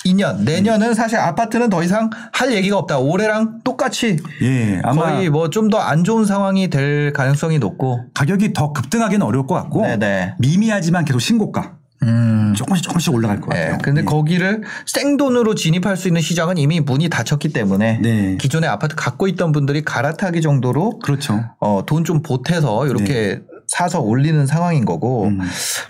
2022년 0.06 0.42
내년은 0.44 0.94
사실 0.94 1.18
아파트는 1.18 1.70
더 1.70 1.84
이상 1.84 2.10
할 2.32 2.54
얘기가 2.54 2.78
없다. 2.78 3.00
올해랑 3.00 3.62
똑같이 3.64 4.18
예, 4.42 4.80
아마 4.84 5.14
거의 5.14 5.30
뭐 5.30 5.50
좀 5.50 5.70
더 5.70 5.80
안 5.80 6.04
좋은 6.04 6.26
상황이 6.26 6.70
될 6.70 7.12
가능성이 7.14 7.60
높고. 7.60 8.06
가격이 8.14 8.54
더 8.54 8.72
급등하기는 8.74 9.26
어려울 9.26 9.48
것 9.48 9.56
같고 9.56 9.82
네네. 9.82 10.36
미미하지만 10.40 11.06
계속 11.06 11.20
신고가 11.20 11.74
음. 12.04 12.54
조금씩 12.56 12.84
조금씩 12.84 13.14
올라갈 13.14 13.42
것 13.42 13.50
같아요. 13.50 13.74
예, 13.74 13.78
근데 13.82 14.02
예. 14.02 14.06
거기를 14.06 14.62
생돈으로 14.86 15.56
진입할 15.56 15.98
수 15.98 16.08
있는 16.08 16.22
시장은 16.22 16.58
이미 16.58 16.80
문이 16.80 17.10
닫혔기 17.10 17.50
때문에 17.50 18.00
네. 18.02 18.38
기존에 18.40 18.68
아파트 18.68 18.96
갖고 18.96 19.28
있던 19.28 19.52
분들이 19.52 19.84
갈아타기 19.84 20.42
정도로 20.42 21.00
그렇죠. 21.00 21.44
어, 21.60 21.84
돈 21.86 22.04
좀 22.06 22.22
보태서 22.22 22.86
이렇게 22.88 23.42
사서 23.68 24.02
올리는 24.02 24.46
상황인 24.46 24.86
거고, 24.86 25.26
음. 25.28 25.40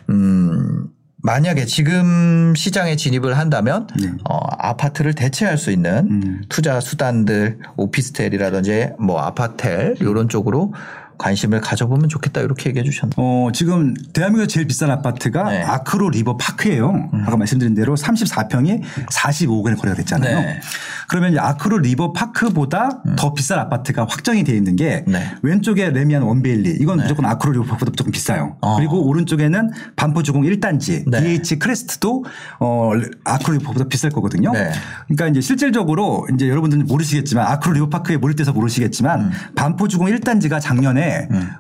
음, 0.10 0.88
만약에 1.18 1.66
지금 1.66 2.54
시장에 2.56 2.96
진입을 2.96 3.38
한다면, 3.38 3.88
네. 4.00 4.12
어, 4.30 4.40
아파트를 4.60 5.14
대체할 5.14 5.58
수 5.58 5.72
있는 5.72 6.08
음. 6.10 6.42
투자 6.50 6.80
수단들, 6.80 7.60
오피스텔이라든지 7.78 8.90
뭐 9.00 9.20
아파텔, 9.20 9.96
이런 10.00 10.30
쪽으로 10.30 10.74
관심을 11.18 11.62
가져보면 11.62 12.10
좋겠다 12.10 12.42
이렇게 12.42 12.70
얘기해 12.70 12.84
주셨네요. 12.84 13.14
어, 13.18 13.50
지금 13.54 13.94
대한민국에서 14.14 14.48
제일 14.48 14.68
비싼 14.68 14.92
아파트가 14.92 15.50
네. 15.50 15.64
음. 15.64 15.70
아크로 15.70 16.10
리버 16.10 16.38
파크예요. 16.38 17.10
아까 17.26 17.38
말씀드린 17.38 17.74
대로 17.76 17.96
34평이 17.96 18.82
45억 19.10 19.64
원에 19.64 19.76
거래가 19.76 19.96
됐잖아요. 19.98 20.40
네. 20.40 20.46
음. 20.56 20.60
그러면 21.08 21.34
이 21.34 21.40
아크로 21.40 21.80
리버 21.80 22.14
파크보다 22.14 23.04
더 23.16 23.34
비싼 23.34 23.60
아파트가 23.60 24.06
확정이 24.10 24.44
되어 24.44 24.56
있는 24.56 24.76
게 24.76 25.04
네. 25.08 25.32
왼쪽에 25.42 25.90
래미안 25.90 26.24
원베일리 26.24 26.78
이건 26.80 26.98
무조건 26.98 27.26
아크로 27.26 27.54
리버 27.54 27.66
파크보다 27.66 27.92
무조건 27.92 28.12
비싸요. 28.12 28.58
어. 28.62 28.76
그리고 28.78 29.06
오른쪽에는 29.08 29.72
반포 29.96 30.24
주공 30.24 30.44
1단지 30.44 31.10
네. 31.10 31.22
DH 31.22 31.60
클래스트도 31.60 32.26
어, 32.60 32.92
아크로 33.24 33.54
리버 33.54 33.66
파크보다 33.66 33.90
비쌀 33.90 34.10
거거든요. 34.12 34.52
네. 34.52 34.72
그러니까 35.08 35.28
이제 35.28 35.42
실질적으로 35.42 36.28
이제 36.34 36.50
여러분들은 36.50 36.86
모르시겠지만 36.86 37.46
아크로 37.48 37.74
리버 37.76 37.90
파크에 37.90 38.18
모를 38.18 38.36
때서 38.36 38.52
모르시겠지만 38.52 39.22
음. 39.22 39.32
반포 39.56 39.88
주공 39.88 40.08
1단지가 40.08 40.60
작년에 40.60 41.05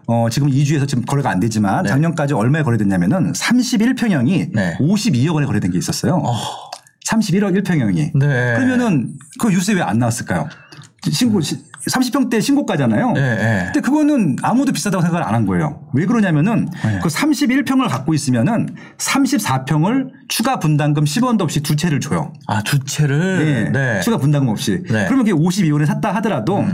어 0.07 0.27
지금 0.29 0.49
이주해서 0.49 0.87
지금 0.87 1.03
거래가 1.05 1.29
안 1.29 1.39
되지만 1.39 1.83
네. 1.83 1.89
작년까지 1.89 2.33
얼마에 2.33 2.63
거래됐냐면은 2.63 3.33
31평형이 3.33 4.51
네. 4.53 4.77
52억 4.79 5.33
원에 5.35 5.45
거래된 5.45 5.71
게 5.71 5.77
있었어요. 5.77 6.23
31억 7.09 7.61
1평형이. 7.63 8.11
네. 8.17 8.53
그러면은 8.55 9.13
그 9.39 9.49
뉴스에 9.49 9.75
왜 9.75 9.81
안 9.81 9.99
나왔을까요? 9.99 10.47
신고 11.11 11.39
30평대 11.39 12.41
신고가잖아요. 12.41 13.11
네, 13.11 13.35
네. 13.35 13.61
근데 13.65 13.79
그거는 13.81 14.37
아무도 14.41 14.71
비싸다고 14.71 15.03
생각을 15.03 15.23
안 15.27 15.35
한 15.35 15.45
거예요. 15.45 15.87
왜 15.93 16.07
그러냐면은 16.07 16.67
네. 16.83 16.99
그 17.03 17.09
31평을 17.09 17.87
갖고 17.89 18.15
있으면은 18.15 18.69
34평을 18.97 20.09
추가 20.27 20.57
분담금 20.57 21.03
10원도 21.03 21.41
없이 21.41 21.61
두 21.61 21.75
채를 21.75 21.99
줘요. 21.99 22.33
아, 22.47 22.63
두 22.63 22.79
채를. 22.79 23.71
네. 23.71 23.99
추가 24.01 24.17
분담금 24.17 24.49
없이. 24.49 24.81
네. 24.89 25.03
음. 25.03 25.05
그러면 25.07 25.25
그게 25.25 25.33
52원에 25.33 25.85
샀다 25.85 26.15
하더라도 26.15 26.65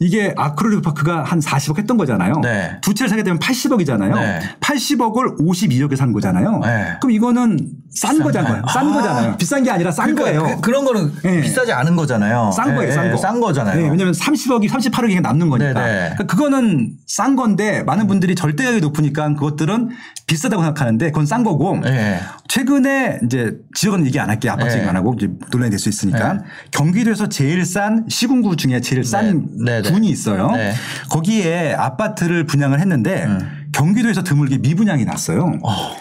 이게 0.00 0.32
아크릴리그 0.36 0.82
파크가 0.82 1.24
한 1.24 1.40
40억 1.40 1.78
했던 1.78 1.96
거잖아요. 1.96 2.40
네. 2.40 2.78
두 2.82 2.94
채를 2.94 3.08
사게 3.08 3.22
되면 3.24 3.38
80억이잖아요. 3.40 4.14
네. 4.14 4.40
80억을 4.60 5.40
52억에 5.40 5.96
산 5.96 6.12
거잖아요. 6.12 6.60
네. 6.60 6.96
그럼 7.00 7.10
이거는 7.10 7.58
싼 7.90 8.22
거잖아요. 8.22 8.62
싼 8.72 8.88
아. 8.88 8.92
거잖아요. 8.92 9.36
비싼 9.36 9.64
게 9.64 9.70
아니라 9.70 9.90
싼 9.90 10.14
그러니까 10.14 10.40
거예요. 10.40 10.56
그, 10.56 10.60
그런 10.60 10.84
거는 10.84 11.12
네. 11.22 11.40
비싸지 11.40 11.72
않은 11.72 11.96
거잖아요. 11.96 12.52
싼 12.52 12.76
거예요, 12.76 12.90
예, 12.90 12.94
싼 12.94 13.06
예, 13.06 13.10
거. 13.10 13.16
싼 13.16 13.40
거잖아요. 13.40 13.80
네, 13.82 13.90
왜냐면 13.90 14.12
30억이 14.12 14.68
38억이 14.68 15.20
남는 15.20 15.48
거니까. 15.48 15.72
그러니까 15.72 16.24
그거는 16.26 16.92
싼 17.06 17.34
건데 17.34 17.82
많은 17.82 18.06
분들이 18.06 18.36
절대가격이 18.36 18.80
높으니까 18.80 19.34
그것들은 19.34 19.90
비싸다고 20.28 20.62
생각하는데 20.62 21.06
그건 21.06 21.26
싼 21.26 21.42
거고. 21.42 21.80
네. 21.80 22.20
최근에 22.46 23.18
이제 23.24 23.56
지역은 23.74 24.06
얘기 24.06 24.20
안 24.20 24.30
할게요. 24.30 24.52
아파트 24.52 24.68
네. 24.74 24.78
얘기 24.78 24.88
안 24.88 24.94
하고 24.94 25.14
이제 25.18 25.28
논란이 25.50 25.70
될 25.70 25.78
수 25.80 25.88
있으니까 25.88 26.34
네. 26.34 26.40
경기도에서 26.70 27.28
제일 27.28 27.64
싼 27.64 28.04
시군구 28.08 28.56
중에 28.56 28.80
제일 28.80 29.02
싼 29.04 29.48
네, 29.64 29.82
네. 29.82 29.90
군이 29.90 30.08
있어요. 30.08 30.50
네. 30.52 30.72
거기에 31.10 31.74
아파트를 31.74 32.44
분양을 32.44 32.78
했는데 32.80 33.24
음. 33.24 33.68
경기도에서 33.72 34.22
드물게 34.22 34.58
미분양이 34.58 35.04
났어요. 35.04 35.58
어. 35.64 35.96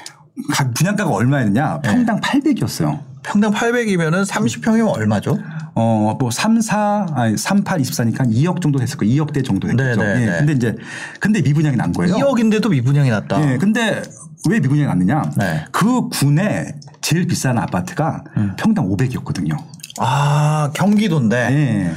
각 0.53 0.73
분양가가 0.73 1.09
얼마였냐? 1.09 1.79
네. 1.83 1.89
평당 1.89 2.19
800이었어요. 2.21 2.99
평당 3.27 3.51
800이면은 3.51 4.25
30평이면 4.25 4.89
얼마죠? 4.95 5.37
어, 5.75 6.15
뭐 6.19 6.31
3, 6.31 6.61
4, 6.61 7.07
아니 7.13 7.37
3, 7.37 7.63
8, 7.63 7.79
24니까 7.79 8.19
한 8.19 8.31
2억 8.31 8.61
정도 8.61 8.79
됐을 8.79 8.97
거예요. 8.97 9.25
2억대 9.25 9.45
정도 9.45 9.67
됐겠죠. 9.67 10.01
네, 10.01 10.15
네, 10.15 10.21
예. 10.21 10.25
네. 10.25 10.37
근데 10.39 10.53
이제 10.53 10.75
근데 11.19 11.41
미분양이 11.41 11.75
난 11.75 11.91
거예요. 11.91 12.15
2억인데도 12.15 12.69
미분양이 12.69 13.09
났다. 13.09 13.51
예. 13.51 13.57
근데 13.57 14.01
왜 14.49 14.59
미분양이 14.59 14.87
났느냐? 14.87 15.31
네. 15.37 15.65
그 15.71 16.07
군에 16.09 16.73
제일 17.01 17.27
비싼 17.27 17.57
아파트가 17.57 18.23
음. 18.37 18.53
평당 18.57 18.89
500이었거든요. 18.89 19.57
아, 19.99 20.71
경기도인데. 20.73 21.37
예. 21.51 21.91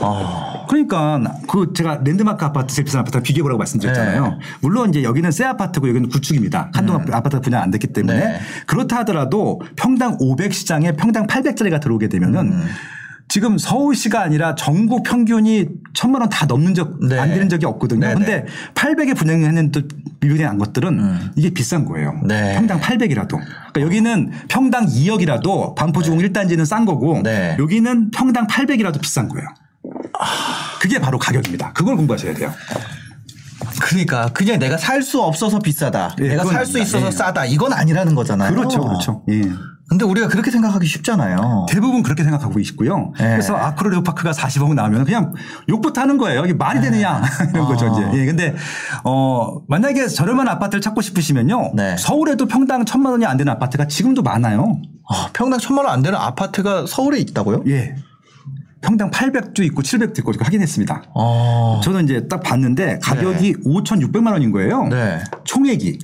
어. 0.00 0.66
그러니까 0.68 1.20
그 1.48 1.72
제가 1.74 2.00
랜드마크 2.04 2.44
아파트 2.44 2.74
제일 2.74 2.84
비싼 2.84 3.00
아파트 3.00 3.20
비교해보라고 3.22 3.58
말씀드렸잖아요. 3.58 4.24
네. 4.26 4.38
물론 4.60 4.90
이제 4.90 5.02
여기는 5.02 5.30
새 5.30 5.44
아파트고 5.44 5.88
여기는 5.88 6.08
구축입니다. 6.08 6.70
한동안 6.72 7.06
아파트가 7.12 7.40
분양 7.40 7.62
안 7.62 7.70
됐기 7.70 7.88
때문에 7.88 8.14
음. 8.16 8.20
네. 8.20 8.40
그렇다 8.66 8.98
하더라도 8.98 9.60
평당 9.76 10.16
500 10.18 10.52
시장에 10.54 10.92
평당 10.92 11.26
800짜리가 11.26 11.80
들어오게 11.80 12.08
되면은 12.08 12.40
음. 12.52 12.66
지금 13.26 13.56
서울시가 13.56 14.20
아니라 14.22 14.54
전국 14.54 15.02
평균이 15.02 15.66
천만 15.94 16.20
원 16.20 16.28
다 16.28 16.44
넘는 16.46 16.74
적안 16.74 17.08
네. 17.08 17.26
되는 17.34 17.48
적이 17.48 17.66
없거든요. 17.66 18.06
네, 18.06 18.12
음. 18.12 18.18
근데 18.18 18.44
800에 18.74 19.16
분양했는 19.16 19.70
또 19.72 19.80
비교된 20.20 20.46
안 20.46 20.58
것들은 20.58 21.32
이게 21.36 21.50
비싼 21.50 21.84
거예요. 21.86 22.20
네. 22.26 22.54
평당 22.54 22.80
800이라도. 22.80 23.38
그러니까 23.72 23.80
여기는 23.80 24.30
평당 24.48 24.86
2억이라도 24.86 25.74
반포주공 25.74 26.18
1단지는 26.20 26.64
싼 26.66 26.84
거고 26.84 27.22
네. 27.22 27.56
여기는 27.58 28.10
평당 28.10 28.46
800이라도 28.46 29.00
비싼 29.00 29.28
거예요. 29.28 29.48
그게 30.80 30.98
바로 31.00 31.18
가격입니다. 31.18 31.72
그걸 31.72 31.96
공부하셔야 31.96 32.34
돼요. 32.34 32.52
그러니까 33.80 34.28
그냥 34.32 34.58
내가 34.58 34.76
살 34.76 35.02
수 35.02 35.20
없어서 35.22 35.58
비싸다. 35.58 36.14
예, 36.20 36.28
내가 36.28 36.44
살 36.44 36.64
수. 36.66 36.78
있어서 36.78 37.06
예. 37.06 37.10
싸다. 37.10 37.44
이건 37.46 37.72
아니라는 37.72 38.14
거잖아요. 38.14 38.54
그렇죠, 38.54 38.80
그렇죠. 38.80 39.22
예. 39.30 39.42
근데 39.88 40.04
우리가 40.06 40.28
그렇게 40.28 40.50
생각하기 40.50 40.86
쉽잖아요. 40.86 41.66
대부분 41.68 42.02
그렇게 42.02 42.22
생각하고 42.24 42.58
있고요. 42.60 43.12
네. 43.18 43.28
그래서 43.30 43.54
아크로 43.54 43.90
레오 43.90 44.02
파크가 44.02 44.32
40억 44.32 44.72
나오면 44.74 45.04
그냥 45.04 45.34
욕부터 45.68 46.00
하는 46.00 46.16
거예요. 46.16 46.44
이게 46.44 46.54
말이 46.54 46.80
되느냐 46.80 47.22
이런 47.52 47.66
거죠. 47.66 47.86
아. 47.86 47.90
이제. 48.10 48.18
예. 48.18 48.24
근데 48.26 48.54
어 49.04 49.58
만약에 49.68 50.08
저렴한 50.08 50.48
아파트를 50.48 50.80
찾고 50.80 51.00
싶으시면요. 51.02 51.72
네. 51.74 51.96
서울에도 51.98 52.46
평당 52.46 52.84
천만 52.86 53.12
원이 53.12 53.26
안 53.26 53.36
되는 53.36 53.52
아파트가 53.52 53.86
지금도 53.86 54.22
많아요. 54.22 54.80
아, 55.10 55.28
평당 55.34 55.58
천만 55.58 55.84
원 55.84 55.94
안 55.94 56.02
되는 56.02 56.18
아파트가 56.18 56.86
서울에 56.88 57.18
있다고요? 57.18 57.64
예. 57.68 57.94
평당 58.84 59.10
800도 59.10 59.64
있고 59.64 59.82
700도 59.82 60.18
있고 60.18 60.32
확인했습니다. 60.38 61.04
어. 61.14 61.80
저는 61.82 62.04
이제 62.04 62.28
딱 62.28 62.42
봤는데 62.42 62.98
가격이 63.02 63.54
5,600만 63.64 64.32
원인 64.32 64.52
거예요. 64.52 64.88
네. 64.88 65.20
총액이. 65.44 65.98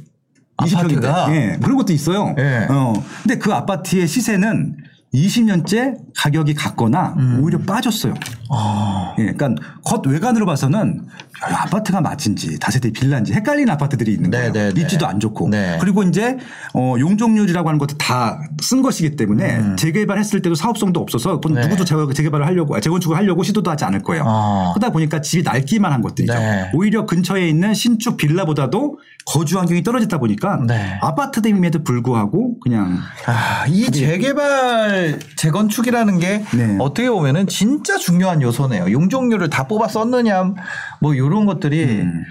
아파트가? 0.57 1.27
20평인데. 1.27 1.35
예, 1.35 1.59
그런 1.63 1.77
것도 1.77 1.93
있어요. 1.93 2.35
예. 2.39 2.67
어. 2.71 2.93
근데 3.23 3.39
그 3.39 3.53
아파트의 3.53 4.07
시세는 4.09 4.77
20년째 5.13 5.97
가격이 6.17 6.55
같거나 6.55 7.15
음. 7.19 7.41
오히려 7.43 7.59
빠졌어요. 7.59 8.15
어. 8.49 9.15
예, 9.19 9.33
그러니까 9.33 9.63
겉 9.85 10.07
외관으로 10.07 10.47
봐서는 10.47 11.07
야, 11.51 11.63
아파트가 11.63 12.01
맞은지 12.01 12.59
다세대 12.59 12.91
빌라인지 12.93 13.33
헷갈리는 13.33 13.73
아파트들이 13.73 14.13
있는 14.13 14.31
네, 14.31 14.39
거예요. 14.39 14.53
네, 14.53 14.73
네. 14.75 14.81
입지도 14.81 15.07
안 15.07 15.21
좋고. 15.21 15.49
네. 15.49 15.79
그리고 15.81 16.03
이제 16.03 16.37
어, 16.75 16.95
용적률이라고 16.99 17.69
하는 17.69 17.79
것도 17.79 17.97
다 17.99 18.39
쓴 18.63 18.83
것이기 18.83 19.17
때문에 19.17 19.77
재개발했을 19.77 20.43
때도 20.43 20.55
사업성도 20.55 21.01
없어서 21.01 21.41
음. 21.47 21.55
네. 21.55 21.63
누구도 21.63 21.85
재- 21.85 21.95
재개발을 22.15 22.45
하려고 22.47 22.77
아, 22.77 22.81
재건축을 22.81 23.17
하려고 23.17 23.43
시도도 23.43 23.71
하지 23.71 23.85
않을 23.87 24.03
거예요. 24.03 24.25
어. 24.27 24.73
그러다 24.75 24.93
보니까 24.93 25.21
집이 25.23 25.43
낡기만 25.45 25.91
한 25.93 26.03
것들이죠. 26.03 26.35
네. 26.35 26.71
오히려 26.75 27.07
근처에 27.07 27.49
있는 27.49 27.73
신축 27.73 28.19
빌라보다도 28.19 28.99
거주 29.25 29.59
환경이 29.59 29.83
떨어졌다 29.83 30.19
보니까 30.19 30.61
네. 30.67 30.99
아파트임에도 31.01 31.83
불구하고 31.85 32.61
그냥 32.61 32.99
아, 33.27 33.65
이 33.67 33.91
재개발 33.91 35.19
재건축이라는 35.37 36.19
게 36.19 36.45
네. 36.55 36.77
어떻게 36.79 37.09
보면은 37.11 37.47
진짜 37.47 37.97
중요한 37.97 38.43
요소네요. 38.43 38.91
용적률을 38.93 39.49
다 39.51 39.67
뽑아 39.67 39.89
썼느냐 39.89 40.53
뭐 41.01 41.17
이런 41.31 41.47
것들이 41.47 42.01
음. 42.03 42.25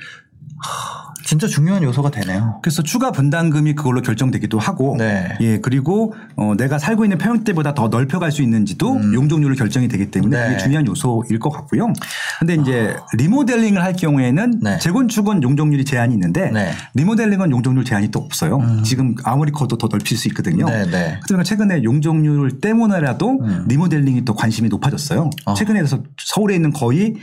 하, 0.62 1.10
진짜 1.24 1.46
중요한 1.46 1.84
요소가 1.84 2.10
되네요. 2.10 2.60
그래서 2.64 2.82
추가 2.82 3.12
분담금이 3.12 3.76
그걸로 3.76 4.02
결정되기도 4.02 4.58
하고, 4.58 4.96
네. 4.98 5.38
예 5.42 5.60
그리고 5.60 6.16
어, 6.36 6.56
내가 6.58 6.80
살고 6.80 7.06
있는 7.06 7.20
평형대보다 7.20 7.76
더 7.76 7.88
넓혀갈 7.88 8.32
수 8.32 8.42
있는지도 8.42 9.00
용적률로 9.14 9.54
결정이 9.54 9.88
되기 9.88 10.10
때문에 10.10 10.36
음. 10.36 10.42
네. 10.42 10.48
그게 10.48 10.58
중요한 10.58 10.88
요소일 10.88 11.38
것 11.38 11.52
같고요. 11.52 11.94
근데 12.40 12.56
이제 12.56 12.96
리모델링을 13.16 13.82
할 13.82 13.94
경우에는 13.94 14.60
네. 14.64 14.80
재건축은 14.80 15.44
용적률이 15.44 15.86
제한이 15.86 16.16
있는데 16.16 16.50
네. 16.50 16.72
리모델링은 16.96 17.52
용적률 17.52 17.86
제한이 17.86 18.10
또 18.10 18.20
없어요. 18.20 18.60
지금 18.84 19.14
아무리 19.24 19.52
커도 19.52 19.78
더 19.78 19.88
넓힐 19.88 20.18
수 20.18 20.28
있거든요. 20.30 20.66
그러니까 20.66 21.44
최근에 21.44 21.84
용적률 21.84 22.60
때문에라도 22.60 23.40
리모델링이 23.68 24.26
또 24.26 24.34
관심이 24.34 24.68
높아졌어요. 24.68 25.26
음. 25.26 25.30
어. 25.46 25.54
최근에 25.54 25.80
그래서 25.80 26.02
서울에 26.18 26.56
있는 26.56 26.74
거의 26.74 27.14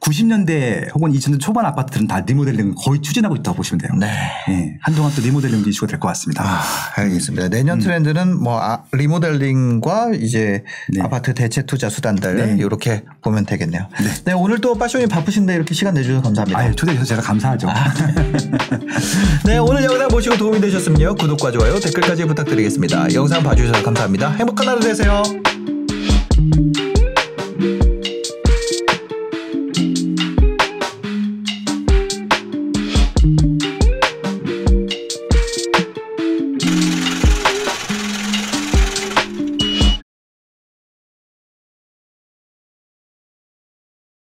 90년대 0.00 0.94
혹은 0.94 1.12
2000년 1.12 1.38
초반 1.40 1.66
아파트들은 1.66 2.06
다 2.06 2.20
리모델링을 2.20 2.74
거의 2.82 3.00
추진하고 3.02 3.36
있다고 3.36 3.56
보시면 3.58 3.78
돼요. 3.78 3.92
네. 3.98 4.06
예, 4.48 4.76
한동안 4.80 5.12
또 5.14 5.20
리모델링도 5.22 5.68
이슈가 5.68 5.86
될 5.86 6.00
것 6.00 6.08
같습니다. 6.08 6.42
아, 6.44 6.62
알겠습니다. 6.96 7.48
내년 7.48 7.78
트렌드는 7.78 8.42
뭐 8.42 8.58
아, 8.60 8.82
리모델링과 8.92 10.12
이제 10.14 10.64
네. 10.88 11.02
아파트 11.02 11.34
대체 11.34 11.62
투자 11.62 11.90
수단들 11.90 12.36
네. 12.36 12.56
이렇게 12.58 13.04
보면 13.22 13.44
되겠네요. 13.44 13.88
네. 14.24 14.32
오늘 14.32 14.60
또 14.60 14.74
파쇼님 14.74 15.08
바쁘신데 15.08 15.54
이렇게 15.54 15.74
시간 15.74 15.94
내주셔서 15.94 16.22
감사합니다. 16.22 16.58
아유, 16.58 16.74
초대해 16.74 16.96
주셔서 16.96 17.08
제가 17.16 17.22
감사하죠. 17.22 17.68
네, 19.44 19.58
오늘 19.58 19.84
영상 19.84 20.08
보시고 20.08 20.36
도움이 20.36 20.60
되셨으면요. 20.60 21.14
구독과 21.16 21.52
좋아요, 21.52 21.78
댓글까지 21.78 22.24
부탁드리겠습니다. 22.24 23.12
영상 23.14 23.42
봐주셔서 23.42 23.82
감사합니다. 23.82 24.30
행복한 24.32 24.68
하루 24.68 24.80
되세요. 24.80 25.22